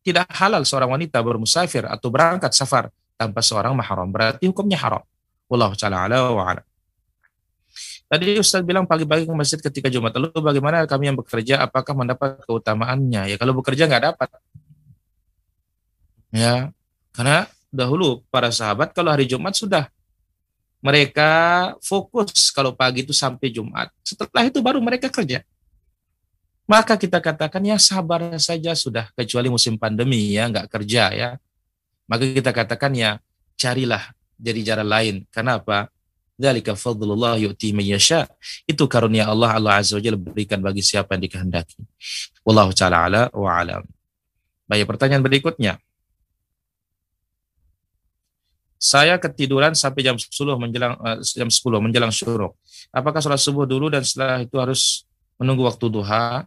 Tidak 0.00 0.24
halal 0.40 0.64
seorang 0.64 0.88
wanita 0.88 1.20
bermusafir 1.20 1.84
atau 1.84 2.08
berangkat 2.08 2.56
safar 2.56 2.88
tanpa 3.20 3.44
seorang 3.44 3.76
mahram. 3.76 4.08
Berarti 4.08 4.48
hukumnya 4.48 4.80
haram. 4.80 5.04
Wallahu 5.52 5.76
wa 5.76 6.44
ala. 6.48 6.64
Tadi 8.12 8.36
Ustaz 8.36 8.60
bilang 8.60 8.84
pagi-pagi 8.84 9.24
ke 9.24 9.32
masjid 9.32 9.56
ketika 9.56 9.88
Jumat. 9.88 10.12
Lalu 10.12 10.36
bagaimana 10.36 10.84
kami 10.84 11.08
yang 11.08 11.16
bekerja, 11.16 11.64
apakah 11.64 11.96
mendapat 11.96 12.44
keutamaannya? 12.44 13.32
Ya 13.32 13.36
kalau 13.40 13.56
bekerja 13.56 13.88
nggak 13.88 14.12
dapat. 14.12 14.28
Ya, 16.28 16.76
karena 17.16 17.48
dahulu 17.72 18.20
para 18.28 18.52
sahabat 18.52 18.92
kalau 18.92 19.08
hari 19.08 19.24
Jumat 19.24 19.56
sudah 19.56 19.88
mereka 20.84 21.30
fokus 21.80 22.52
kalau 22.52 22.76
pagi 22.76 23.00
itu 23.00 23.16
sampai 23.16 23.48
Jumat. 23.48 23.88
Setelah 24.04 24.44
itu 24.44 24.60
baru 24.60 24.76
mereka 24.84 25.08
kerja. 25.08 25.40
Maka 26.68 27.00
kita 27.00 27.16
katakan 27.16 27.64
ya 27.64 27.80
sabar 27.80 28.20
saja 28.36 28.76
sudah 28.76 29.08
kecuali 29.16 29.48
musim 29.48 29.80
pandemi 29.80 30.36
ya 30.36 30.52
nggak 30.52 30.68
kerja 30.68 31.16
ya. 31.16 31.30
Maka 32.04 32.28
kita 32.28 32.52
katakan 32.52 32.92
ya 32.92 33.16
carilah 33.56 34.12
jadi 34.36 34.76
jalan 34.76 34.88
lain. 34.92 35.14
Kenapa? 35.32 35.88
Dzalika 36.36 36.72
fadlullah 36.72 37.36
yu'ti 37.36 37.76
man 37.76 37.84
yasha. 37.84 38.26
Itu 38.64 38.88
karunia 38.88 39.28
Allah 39.28 39.56
Allah 39.56 39.72
Azza 39.78 39.96
wa 39.96 40.02
Jalla 40.02 40.18
berikan 40.18 40.58
bagi 40.64 40.80
siapa 40.80 41.14
yang 41.14 41.28
dikehendaki. 41.28 41.76
Wallahu 42.42 42.72
taala 42.72 43.06
ala 43.06 43.22
wa 43.30 43.50
alam. 43.52 43.84
Baik, 44.66 44.88
pertanyaan 44.88 45.20
berikutnya. 45.20 45.76
Saya 48.82 49.14
ketiduran 49.14 49.78
sampai 49.78 50.02
jam 50.02 50.18
10 50.18 50.26
menjelang 50.58 50.98
uh, 50.98 51.22
jam 51.22 51.46
10 51.46 51.62
menjelang 51.78 52.10
syuruk. 52.10 52.58
Apakah 52.90 53.22
sholat 53.22 53.38
subuh 53.38 53.62
dulu 53.62 53.86
dan 53.86 54.02
setelah 54.02 54.42
itu 54.42 54.58
harus 54.58 55.06
menunggu 55.38 55.62
waktu 55.70 55.86
duha? 55.86 56.42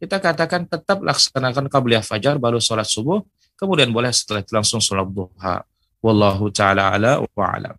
Kita 0.00 0.16
katakan 0.16 0.64
tetap 0.64 1.04
laksanakan 1.04 1.68
qabliyah 1.68 2.00
fajar 2.00 2.40
baru 2.40 2.56
sholat 2.56 2.88
subuh, 2.88 3.20
kemudian 3.60 3.92
boleh 3.92 4.08
setelah 4.16 4.40
itu 4.40 4.56
langsung 4.56 4.80
sholat 4.80 5.04
duha. 5.12 5.60
Wallahu 6.00 6.48
taala 6.48 6.96
ala 6.96 7.20
wa 7.20 7.46
alam. 7.52 7.76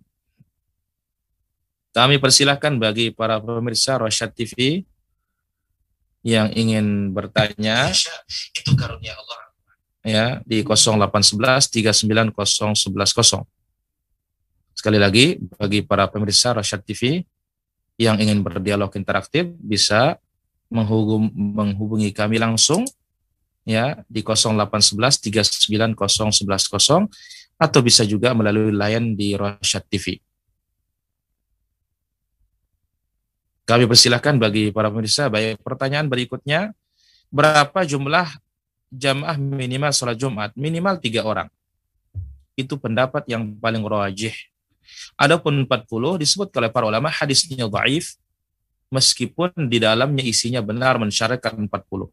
Kami 1.96 2.20
persilahkan 2.20 2.76
bagi 2.76 3.16
para 3.16 3.39
pemirsa 3.39 3.96
Rosyad 3.96 4.36
TV 4.36 4.84
yang 6.28 6.52
ingin 6.52 7.16
bertanya 7.16 7.88
itu 8.52 8.76
karunia 8.76 9.16
Allah 9.16 9.41
ya 10.04 10.26
di 10.43 10.60
0811 10.60 11.72
390110. 11.72 13.48
Sekali 14.76 15.00
lagi 15.00 15.39
bagi 15.56 15.88
para 15.88 16.12
pemirsa 16.12 16.52
Rosyad 16.60 16.84
TV 16.84 17.24
yang 17.96 18.20
ingin 18.20 18.43
berdialog 18.43 18.91
interaktif 19.00 19.48
bisa 19.56 20.20
menghubungi 20.68 22.12
kami 22.12 22.43
langsung 22.43 22.84
ya 23.64 24.04
di 24.12 24.20
0811 24.20 25.32
390110 25.32 27.08
atau 27.56 27.80
bisa 27.80 28.04
juga 28.04 28.36
melalui 28.36 28.76
layar 28.76 29.00
di 29.16 29.32
Rosyad 29.39 29.88
TV. 29.88 30.24
Kami 33.66 33.89
persilahkan 33.89 34.38
bagi 34.38 34.70
para 34.70 34.93
pemirsa, 34.93 35.26
baik 35.26 35.57
pertanyaan 35.66 36.05
berikutnya, 36.05 36.70
berapa 37.34 37.82
jumlah 37.82 38.30
jamaah 38.93 39.41
minimal 39.41 39.89
sholat 39.89 40.18
Jumat? 40.22 40.53
Minimal 40.53 41.01
tiga 41.01 41.26
orang. 41.26 41.49
Itu 42.53 42.78
pendapat 42.78 43.26
yang 43.26 43.57
paling 43.57 43.82
rajih. 43.82 44.38
Adapun 45.18 45.66
40 45.66 46.22
disebut 46.22 46.53
oleh 46.61 46.70
para 46.70 46.86
ulama 46.86 47.09
hadisnya 47.09 47.66
dhaif 47.66 48.22
meskipun 48.93 49.49
di 49.66 49.82
dalamnya 49.82 50.22
isinya 50.22 50.61
benar 50.61 51.01
mensyaratkan 51.01 51.57
40. 51.57 52.05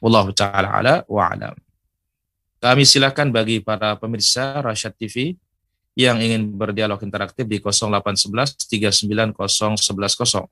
Wallahu 0.00 0.30
taala 0.32 0.68
ala 0.80 0.94
wa 1.04 1.28
alam. 1.28 1.54
Kami 2.64 2.88
silakan 2.88 3.28
bagi 3.28 3.60
para 3.60 4.00
pemirsa 4.00 4.64
Rasyad 4.64 4.96
TV 4.96 5.36
yang 5.94 6.18
ingin 6.18 6.50
berdialog 6.50 6.98
interaktif 7.02 7.46
di 7.46 7.62
0811 7.62 8.66
390110. 8.66 10.50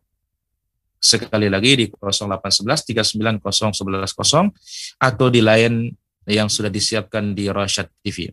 Sekali 1.02 1.50
lagi 1.50 1.70
di 1.82 1.86
0811 1.90 3.42
390110 3.42 5.02
atau 5.02 5.26
di 5.26 5.42
lain 5.42 5.90
yang 6.30 6.46
sudah 6.46 6.70
disiapkan 6.70 7.34
di 7.34 7.50
Rasyad 7.50 7.90
TV. 8.06 8.30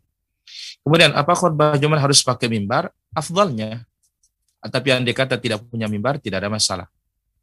Kemudian 0.86 1.18
apa 1.18 1.34
khutbah 1.34 1.74
Jumat 1.82 2.05
harus 2.05 2.22
pakai 2.22 2.45
mimbar? 2.45 2.93
Afdalnya. 3.10 3.89
Tapi 4.62 4.88
yang 4.93 5.01
dikata 5.01 5.41
tidak 5.41 5.66
punya 5.66 5.89
mimbar 5.89 6.22
tidak 6.22 6.45
ada 6.45 6.51
masalah. 6.53 6.88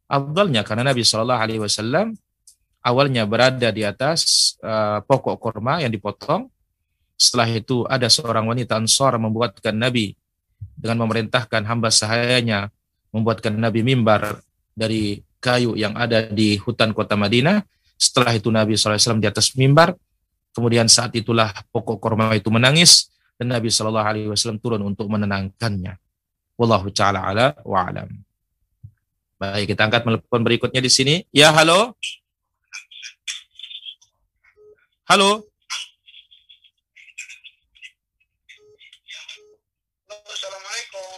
Afdalnya 0.07 0.63
karena 0.63 0.87
Nabi 0.87 1.03
Shallallahu 1.03 1.41
Alaihi 1.43 1.59
Wasallam 1.59 2.15
awalnya 2.79 3.27
berada 3.27 3.67
di 3.67 3.83
atas 3.83 4.55
uh, 4.63 5.03
pokok 5.03 5.35
korma 5.35 5.83
yang 5.83 5.91
dipotong 5.91 6.47
setelah 7.17 7.49
itu 7.49 7.83
ada 7.89 8.05
seorang 8.07 8.45
wanita 8.45 8.77
Ansar 8.77 9.17
membuatkan 9.17 9.73
Nabi 9.73 10.13
dengan 10.77 11.01
memerintahkan 11.01 11.65
hamba 11.65 11.89
sahayanya 11.89 12.69
membuatkan 13.09 13.57
Nabi 13.57 13.81
mimbar 13.81 14.37
dari 14.77 15.25
kayu 15.41 15.73
yang 15.73 15.97
ada 15.97 16.29
di 16.29 16.61
hutan 16.61 16.93
kota 16.93 17.17
Madinah. 17.17 17.65
Setelah 17.97 18.37
itu 18.37 18.53
Nabi 18.53 18.77
SAW 18.77 19.17
di 19.17 19.25
atas 19.25 19.57
mimbar. 19.57 19.97
Kemudian 20.53 20.85
saat 20.85 21.13
itulah 21.17 21.49
pokok 21.73 21.97
korma 21.97 22.33
itu 22.37 22.53
menangis 22.53 23.09
dan 23.37 23.49
Nabi 23.53 23.73
SAW 23.73 24.57
turun 24.61 24.81
untuk 24.85 25.09
menenangkannya. 25.09 25.97
Wallahu 26.57 26.93
taala 26.93 27.25
ala 27.25 27.53
wa 27.65 27.85
alam. 27.85 28.09
Baik, 29.37 29.73
kita 29.73 29.85
angkat 29.85 30.01
telepon 30.01 30.41
berikutnya 30.41 30.81
di 30.81 30.89
sini. 30.89 31.15
Ya, 31.29 31.53
halo. 31.53 31.93
Halo. 35.05 35.45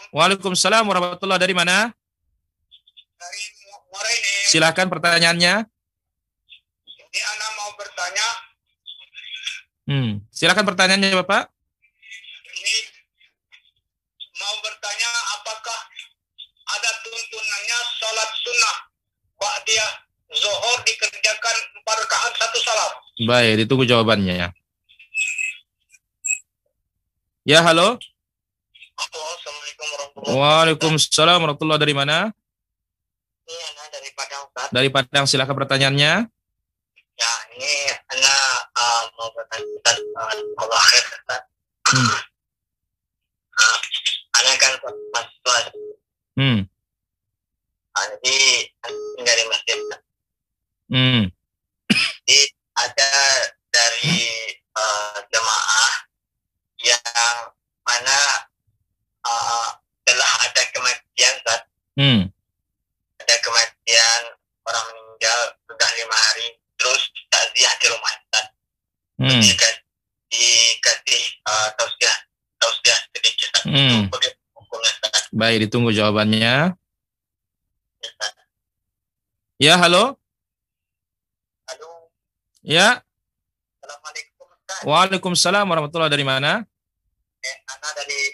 Waalaikumsalam 0.09 0.83
warahmatullahi 0.89 1.41
dari 1.41 1.53
mana? 1.53 1.93
Dari 3.19 3.41
Muara 3.89 4.09
ini. 4.09 4.31
Silakan 4.49 4.87
pertanyaannya. 4.89 5.53
Ini 7.09 7.19
anak 7.35 7.49
mau 7.57 7.69
bertanya, 7.77 8.27
Hmm, 9.89 10.21
silakan 10.29 10.69
pertanyaannya 10.69 11.17
Bapak. 11.17 11.49
ini 12.53 12.75
mau 14.37 14.55
bertanya 14.61 15.09
apakah 15.33 15.79
ada 16.77 16.89
tuntunannya 17.01 17.77
sholat 17.97 18.29
sunnah 18.45 18.77
dia 19.69 19.85
zohor 20.33 20.77
dikerjakan 20.81 21.55
empat 21.77 21.95
rakaat 22.05 22.33
satu 22.41 22.57
salam. 22.65 22.91
Baik, 23.29 23.53
ditunggu 23.65 23.85
jawabannya 23.85 24.33
ya. 24.33 24.49
Ya, 27.45 27.59
halo. 27.61 27.97
Waalaikumsalam 30.27 31.39
warahmatullahi 31.39 31.79
dari 31.79 31.95
mana? 31.95 32.17
Ini 33.47 33.55
anak 33.71 33.87
dari 33.95 34.09
Padang 34.11 34.41
Ustaz. 34.51 34.67
Dari 34.75 34.89
Padang 34.91 35.25
silakan 35.25 35.55
pertanyaannya. 35.55 36.13
Ya, 37.19 37.31
ini 37.55 37.71
anak 38.15 38.43
uh, 38.75 39.03
mau 39.15 39.31
bertanya 39.31 39.63
Ustaz, 39.75 39.97
uh, 39.99 40.67
akhir 40.75 41.03
Ustaz. 41.07 41.41
Hmm. 41.89 42.11
Uh, 43.55 43.77
anak 44.43 44.55
kan 44.59 44.73
mahasiswa, 44.83 45.57
Hmm. 46.39 46.63
uh, 47.95 48.05
jadi 48.23 48.37
tinggal 49.19 49.35
di 49.35 49.45
masjid. 49.51 49.79
Hmm. 50.89 51.23
Jadi 52.23 52.39
ada 52.79 53.11
dari 53.67 54.23
uh, 54.79 55.17
jemaah 55.27 55.91
yang 56.79 57.35
mana 57.83 58.19
uh, 59.27 59.78
telah 60.09 60.31
ada 60.41 60.61
kematian 60.73 61.33
Ustaz. 61.37 61.61
Hmm. 61.93 62.21
ada 63.19 63.35
kematian 63.45 64.21
orang 64.65 64.85
meninggal 64.89 65.39
sudah 65.69 65.89
lima 66.01 66.17
hari 66.17 66.47
terus 66.81 67.01
takziah 67.29 67.73
di 67.77 67.85
rumah 67.93 68.13
Ustaz. 68.17 68.45
Hmm. 69.21 69.41
Dika- 69.43 69.81
dikasih 70.33 71.23
uh, 71.45 71.69
tausiah 71.77 72.17
tausiah 72.57 72.99
sedikit. 73.13 73.49
Hmm. 73.69 74.09
Hukumnya 74.57 74.89
Ustaz? 74.97 75.29
Baik, 75.29 75.69
ditunggu 75.69 75.93
jawabannya. 75.93 76.73
Ustaz. 78.01 78.33
Ya, 79.61 79.75
halo. 79.77 80.17
Halo, 81.69 81.89
Ya. 82.65 83.03
Assalamualaikum 83.83 84.45
Ustaz. 84.57 84.79
Waalaikumsalam 84.87 85.65
warahmatullahi 85.69 86.09
dari 86.09 86.25
mana? 86.25 86.63
Eh, 87.39 87.55
Ana 87.71 87.89
dari 87.95 88.28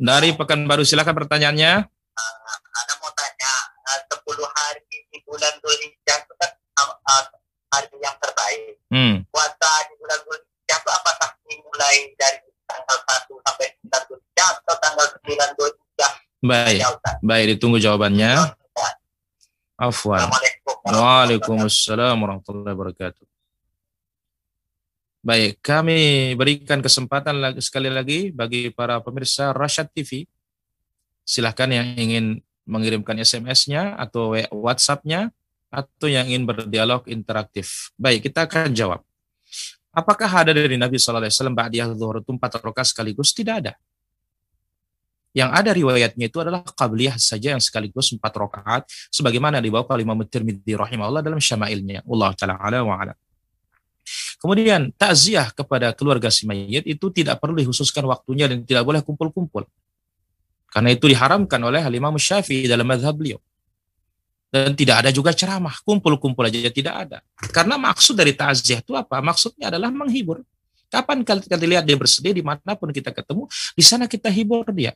Dari 0.00 0.32
Pekanbaru 0.32 0.86
silakan 0.86 1.12
pertanyaannya. 1.12 1.72
Uh, 1.88 2.78
Ana 2.78 2.94
mau 3.00 3.12
tanya, 3.12 3.54
uh, 3.88 4.00
10 4.08 4.24
hari 4.56 4.96
di 5.12 5.18
bulan 5.26 5.52
Dzulhijjah 5.60 6.18
itu 6.24 6.34
kan 6.40 6.50
uh, 6.80 6.92
uh, 6.96 7.24
hari 7.72 7.96
yang 8.00 8.16
terbaik. 8.20 8.76
Hmm. 8.92 9.24
puasa 9.32 9.70
di 9.88 9.94
bulan 9.96 10.18
Dzulhijjah 10.24 10.78
itu 10.80 10.90
apakah 10.92 11.28
dimulai 11.48 11.98
dari 12.16 12.48
tanggal 12.68 12.98
1 13.00 13.46
sampai 13.48 13.66
9 13.88 14.08
Dzulhijjah 14.08 14.48
atau 14.60 14.76
tanggal 14.80 15.06
9 15.24 15.56
Dzulhijjah 15.56 16.12
Baik. 16.42 16.80
Ustaz? 16.82 17.14
Baik, 17.22 17.44
ditunggu 17.56 17.78
jawabannya. 17.78 18.32
Ustaz. 18.34 18.94
Afwan. 19.78 20.26
Waalaikumsalam 20.82 22.18
warahmatullahi 22.18 22.74
wabarakatuh. 22.74 23.31
Baik, 25.22 25.62
kami 25.62 26.34
berikan 26.34 26.82
kesempatan 26.82 27.38
lagi, 27.38 27.62
sekali 27.62 27.86
lagi 27.86 28.34
bagi 28.34 28.74
para 28.74 28.98
pemirsa 28.98 29.54
Rashad 29.54 29.86
TV. 29.94 30.26
Silahkan 31.22 31.70
yang 31.70 31.94
ingin 31.94 32.42
mengirimkan 32.66 33.14
SMS-nya 33.14 33.94
atau 34.02 34.34
WhatsApp-nya 34.34 35.30
atau 35.70 36.10
yang 36.10 36.26
ingin 36.26 36.42
berdialog 36.42 37.06
interaktif. 37.06 37.94
Baik, 37.94 38.26
kita 38.26 38.50
akan 38.50 38.74
jawab. 38.74 39.06
Apakah 39.94 40.26
ada 40.26 40.50
dari 40.50 40.74
Nabi 40.74 40.98
Sallallahu 40.98 41.30
Alaihi 41.30 41.34
Wasallam 41.38 41.54
ba'diyah 41.54 41.86
zuhur 41.94 42.18
itu 42.18 42.34
empat 42.34 42.58
rakaat 42.58 42.90
sekaligus? 42.90 43.30
Tidak 43.30 43.54
ada. 43.54 43.78
Yang 45.30 45.50
ada 45.54 45.70
riwayatnya 45.70 46.26
itu 46.26 46.38
adalah 46.42 46.66
qabliyah 46.66 47.14
saja 47.22 47.54
yang 47.54 47.62
sekaligus 47.62 48.10
empat 48.10 48.34
rakaat 48.34 48.90
sebagaimana 49.14 49.62
dibawa 49.62 49.86
oleh 49.94 50.02
Imam 50.02 50.18
Tirmidzi 50.26 50.74
rahimahullah 50.74 51.22
dalam 51.22 51.38
syama'ilnya. 51.38 52.02
Allah 52.10 52.30
taala 52.34 52.58
ala 52.58 52.82
wa 52.82 52.98
ala. 52.98 53.14
Kemudian 54.42 54.90
takziah 54.98 55.54
kepada 55.54 55.94
keluarga 55.94 56.26
si 56.26 56.50
mayit 56.50 56.82
itu 56.82 57.14
tidak 57.14 57.38
perlu 57.38 57.54
dikhususkan 57.62 58.02
waktunya 58.10 58.50
dan 58.50 58.66
tidak 58.66 58.82
boleh 58.82 58.98
kumpul-kumpul. 58.98 59.62
Karena 60.66 60.90
itu 60.90 61.06
diharamkan 61.06 61.62
oleh 61.62 61.78
Imam 61.94 62.18
Syafi'i 62.18 62.66
dalam 62.66 62.82
mazhab 62.82 63.14
beliau. 63.14 63.38
Dan 64.50 64.74
tidak 64.74 65.06
ada 65.06 65.10
juga 65.14 65.30
ceramah, 65.30 65.78
kumpul-kumpul 65.86 66.42
aja 66.42 66.74
tidak 66.74 66.94
ada. 67.06 67.18
Karena 67.54 67.78
maksud 67.78 68.18
dari 68.18 68.34
takziah 68.34 68.82
itu 68.82 68.98
apa? 68.98 69.22
Maksudnya 69.22 69.70
adalah 69.70 69.94
menghibur. 69.94 70.42
Kapan 70.90 71.22
kita 71.22 71.56
lihat 71.56 71.86
dia 71.86 71.96
bersedih 71.96 72.36
di 72.36 72.44
mana 72.44 72.74
pun 72.74 72.90
kita 72.90 73.14
ketemu, 73.14 73.46
di 73.78 73.84
sana 73.86 74.10
kita 74.10 74.26
hibur 74.26 74.66
dia. 74.74 74.92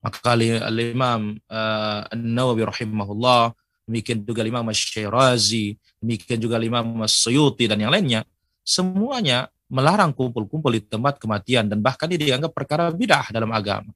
Maka 0.00 0.32
Imam 0.38 1.36
uh, 1.44 2.08
An-Nawawi 2.08 2.64
rahimahullah, 2.64 3.52
demikian 3.84 4.24
juga 4.24 4.46
Imam 4.46 4.64
Syirazi, 4.72 5.76
demikian 6.00 6.38
juga 6.40 6.56
Imam 6.56 7.04
Suyuti 7.04 7.68
dan 7.68 7.84
yang 7.84 7.92
lainnya, 7.92 8.24
semuanya 8.70 9.50
melarang 9.66 10.14
kumpul-kumpul 10.14 10.70
di 10.70 10.82
tempat 10.86 11.18
kematian 11.18 11.66
dan 11.66 11.82
bahkan 11.82 12.06
ini 12.06 12.30
dianggap 12.30 12.54
perkara 12.54 12.94
bidah 12.94 13.34
dalam 13.34 13.50
agama. 13.50 13.90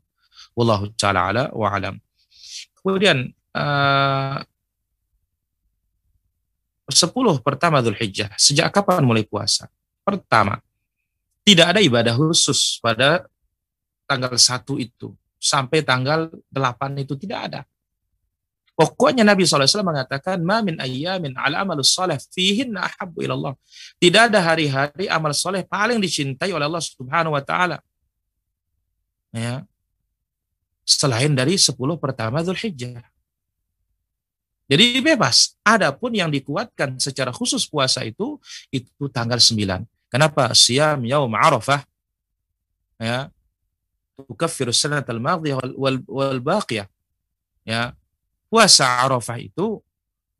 Wallahu 0.58 0.90
taala 0.98 1.30
ala 1.30 1.44
wa 1.54 1.68
alam. 1.70 1.94
Kemudian 2.82 3.30
uh, 3.54 4.38
10 6.84 7.10
pertama 7.40 7.80
Dzulhijjah, 7.80 8.34
sejak 8.36 8.70
kapan 8.74 9.02
mulai 9.06 9.24
puasa? 9.24 9.70
Pertama, 10.04 10.60
tidak 11.46 11.74
ada 11.74 11.80
ibadah 11.80 12.12
khusus 12.12 12.76
pada 12.78 13.24
tanggal 14.04 14.36
1 14.36 14.68
itu 14.84 15.16
sampai 15.40 15.80
tanggal 15.80 16.28
8 16.52 17.02
itu 17.02 17.16
tidak 17.16 17.40
ada. 17.50 17.60
Pokoknya 18.74 19.22
Nabi 19.22 19.46
SAW 19.46 19.86
mengatakan, 19.86 20.42
Ma 20.42 20.58
min 20.58 20.74
ayyamin 20.82 21.38
ala 21.38 21.62
amalus 21.62 21.94
salih 21.94 22.18
fihin 22.34 22.74
ahabbu 22.74 23.22
ilallah. 23.22 23.54
Tidak 24.02 24.34
ada 24.34 24.42
hari-hari 24.42 25.06
amal 25.06 25.30
soleh 25.30 25.62
paling 25.62 26.02
dicintai 26.02 26.50
oleh 26.50 26.66
Allah 26.66 26.82
Subhanahu 26.82 27.38
wa 27.38 27.42
taala. 27.42 27.78
Ya. 29.30 29.62
Selain 30.82 31.30
dari 31.30 31.54
10 31.54 31.70
pertama 32.02 32.42
Dzulhijjah. 32.42 32.98
Jadi 34.66 34.84
bebas. 34.98 35.54
Adapun 35.62 36.10
yang 36.10 36.34
dikuatkan 36.34 36.98
secara 36.98 37.30
khusus 37.30 37.70
puasa 37.70 38.02
itu 38.02 38.42
itu 38.74 39.06
tanggal 39.06 39.38
9. 39.38 39.86
Kenapa? 40.10 40.50
Siam 40.50 41.06
yaum 41.06 41.30
Arafah. 41.30 41.86
Ya. 42.98 43.30
Tukaffiru 44.18 44.74
sanat 44.74 45.06
wal, 45.06 46.02
wal 46.10 46.42
baqiyah. 46.42 46.90
Ya 47.62 47.94
puasa 48.54 49.02
Arafah 49.02 49.42
itu 49.42 49.82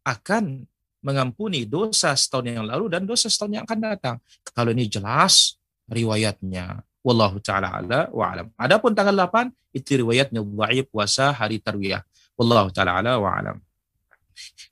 akan 0.06 0.62
mengampuni 1.02 1.66
dosa 1.66 2.14
setahun 2.14 2.46
yang 2.46 2.62
lalu 2.62 2.86
dan 2.86 3.02
dosa 3.02 3.26
setahun 3.26 3.58
yang 3.58 3.64
akan 3.66 3.78
datang. 3.82 4.16
Kalau 4.54 4.70
ini 4.70 4.86
jelas 4.86 5.58
riwayatnya. 5.90 6.86
Wallahu 7.02 7.42
ta'ala 7.42 7.82
ala 7.82 8.08
wa 8.14 8.24
alam. 8.30 8.46
Adapun 8.54 8.94
tanggal 8.94 9.12
8, 9.12 9.50
itu 9.74 9.98
riwayatnya 10.00 10.40
dhaif 10.40 10.86
puasa 10.94 11.34
hari 11.34 11.58
tarwiyah. 11.58 12.06
Wallahu 12.38 12.70
ta'ala 12.70 13.02
ala 13.02 13.18
wa 13.18 13.34
alam. 13.34 13.56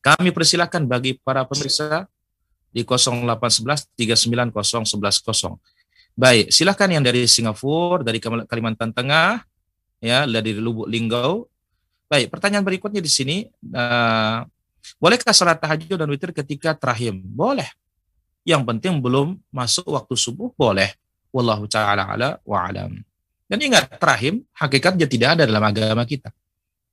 Kami 0.00 0.30
persilakan 0.30 0.86
bagi 0.88 1.18
para 1.18 1.42
pemirsa 1.44 2.06
di 2.72 2.86
0811 2.86 3.90
390110. 3.98 5.60
Baik, 6.16 6.46
silakan 6.48 6.88
yang 6.96 7.04
dari 7.04 7.28
Singapura, 7.28 8.06
dari 8.06 8.16
Kalimantan 8.22 8.96
Tengah, 8.96 9.44
ya, 10.00 10.24
dari 10.24 10.56
Lubuk 10.56 10.88
Linggau, 10.88 11.51
Baik, 12.12 12.28
pertanyaan 12.28 12.60
berikutnya 12.60 13.00
di 13.00 13.08
sini, 13.08 13.48
uh, 13.72 14.44
bolehkah 15.00 15.32
sholat 15.32 15.56
tahajud 15.56 15.96
dan 15.96 16.04
witir 16.12 16.28
ketika 16.36 16.76
terahim? 16.76 17.24
Boleh. 17.24 17.72
Yang 18.44 18.68
penting 18.68 19.00
belum 19.00 19.40
masuk 19.48 19.88
waktu 19.96 20.12
subuh, 20.12 20.52
boleh. 20.52 20.92
Wallahu 21.32 21.64
ta'ala 21.64 22.04
ala 22.04 22.36
wa 22.44 22.68
alam. 22.68 23.00
Dan 23.48 23.58
ingat, 23.64 23.96
terahim 23.96 24.44
hakikatnya 24.52 25.08
tidak 25.08 25.40
ada 25.40 25.48
dalam 25.48 25.64
agama 25.64 26.04
kita. 26.04 26.28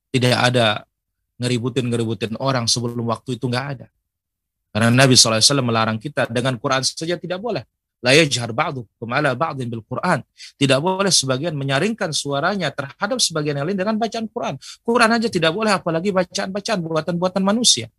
Tidak 0.08 0.32
ada 0.32 0.88
ngeributin-ngeributin 1.36 2.40
orang 2.40 2.64
sebelum 2.64 3.04
waktu 3.12 3.36
itu 3.36 3.44
nggak 3.44 3.66
ada. 3.76 3.86
Karena 4.72 4.88
Nabi 4.88 5.20
SAW 5.20 5.60
melarang 5.60 6.00
kita 6.00 6.32
dengan 6.32 6.56
Quran 6.56 6.80
saja 6.80 7.20
tidak 7.20 7.44
boleh. 7.44 7.68
La 8.00 8.16
yajhar 8.16 8.56
ba'dukum 8.56 9.08
ala 9.12 9.36
ba'din 9.36 9.68
bil 9.68 9.84
Quran. 9.84 10.24
Tidak 10.56 10.78
boleh 10.80 11.12
sebagian 11.12 11.52
menyaringkan 11.52 12.16
suaranya 12.16 12.72
terhadap 12.72 13.20
sebagian 13.20 13.60
yang 13.60 13.68
lain 13.68 13.76
dengan 13.76 14.00
bacaan 14.00 14.24
Quran. 14.24 14.56
Quran 14.80 15.10
aja 15.20 15.28
tidak 15.28 15.52
boleh 15.52 15.72
apalagi 15.76 16.08
bacaan-bacaan 16.08 16.80
buatan-buatan 16.80 17.42
manusia. 17.44 17.92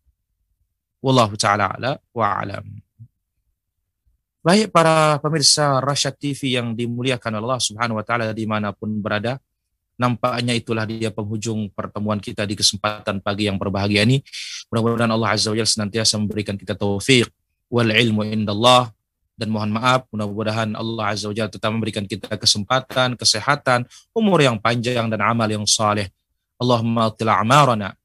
Wallahu 1.05 1.37
taala 1.37 1.69
ala 1.77 1.91
wa 2.17 2.25
alam. 2.33 2.65
Baik 4.41 4.73
para 4.73 5.21
pemirsa 5.21 5.77
Rasyad 5.85 6.17
TV 6.17 6.57
yang 6.57 6.73
dimuliakan 6.73 7.37
Allah 7.37 7.61
Subhanahu 7.61 8.01
wa 8.01 8.05
taala 8.05 8.33
di 8.33 8.49
mana 8.49 8.73
pun 8.73 8.89
berada, 8.97 9.37
nampaknya 10.01 10.57
itulah 10.57 10.89
dia 10.89 11.13
penghujung 11.13 11.69
pertemuan 11.77 12.17
kita 12.17 12.49
di 12.49 12.57
kesempatan 12.57 13.21
pagi 13.21 13.45
yang 13.45 13.61
berbahagia 13.61 14.01
ini. 14.01 14.25
Mudah-mudahan 14.73 15.13
Allah 15.13 15.29
Azza 15.37 15.53
wa 15.53 15.57
Jalla 15.61 15.69
senantiasa 15.69 16.17
memberikan 16.17 16.57
kita 16.57 16.73
taufik 16.73 17.29
wal 17.69 17.93
ilmu 17.93 18.25
indallah 18.25 18.89
dan 19.35 19.47
mohon 19.49 19.73
maaf 19.73 20.05
mudah-mudahan 20.13 20.75
Allah 20.77 21.11
Azza 21.11 21.27
wa 21.27 21.35
Jalla 21.35 21.49
tetap 21.49 21.71
memberikan 21.73 22.05
kita 22.05 22.35
kesempatan, 22.37 23.17
kesehatan, 23.17 23.87
umur 24.13 24.43
yang 24.43 24.59
panjang 24.61 25.09
dan 25.09 25.21
amal 25.23 25.49
yang 25.49 25.65
saleh. 25.65 26.11
Allahumma 26.61 27.09
atila 27.09 27.41
amarana 27.41 27.97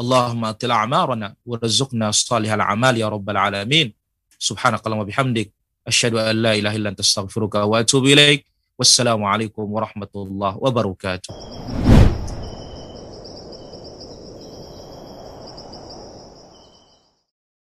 Allahumma 0.00 0.56
atila 0.56 0.80
amarana 0.80 1.36
warzuqna 1.44 2.08
salihal 2.10 2.64
amal 2.64 2.94
ya 2.96 3.06
rabbal 3.12 3.36
alamin. 3.36 3.92
Subhanakallahumma 4.40 5.06
bihamdik 5.06 5.52
Asyhadu 5.82 6.18
an 6.22 6.38
la 6.38 6.54
ilaha 6.54 6.74
illa 6.78 6.88
anta 6.94 7.02
astaghfiruka 7.02 7.66
wa 7.66 7.82
atubu 7.82 8.14
ilaik. 8.14 8.46
Wassalamualaikum 8.78 9.66
warahmatullahi 9.66 10.58
wabarakatuh. 10.62 12.01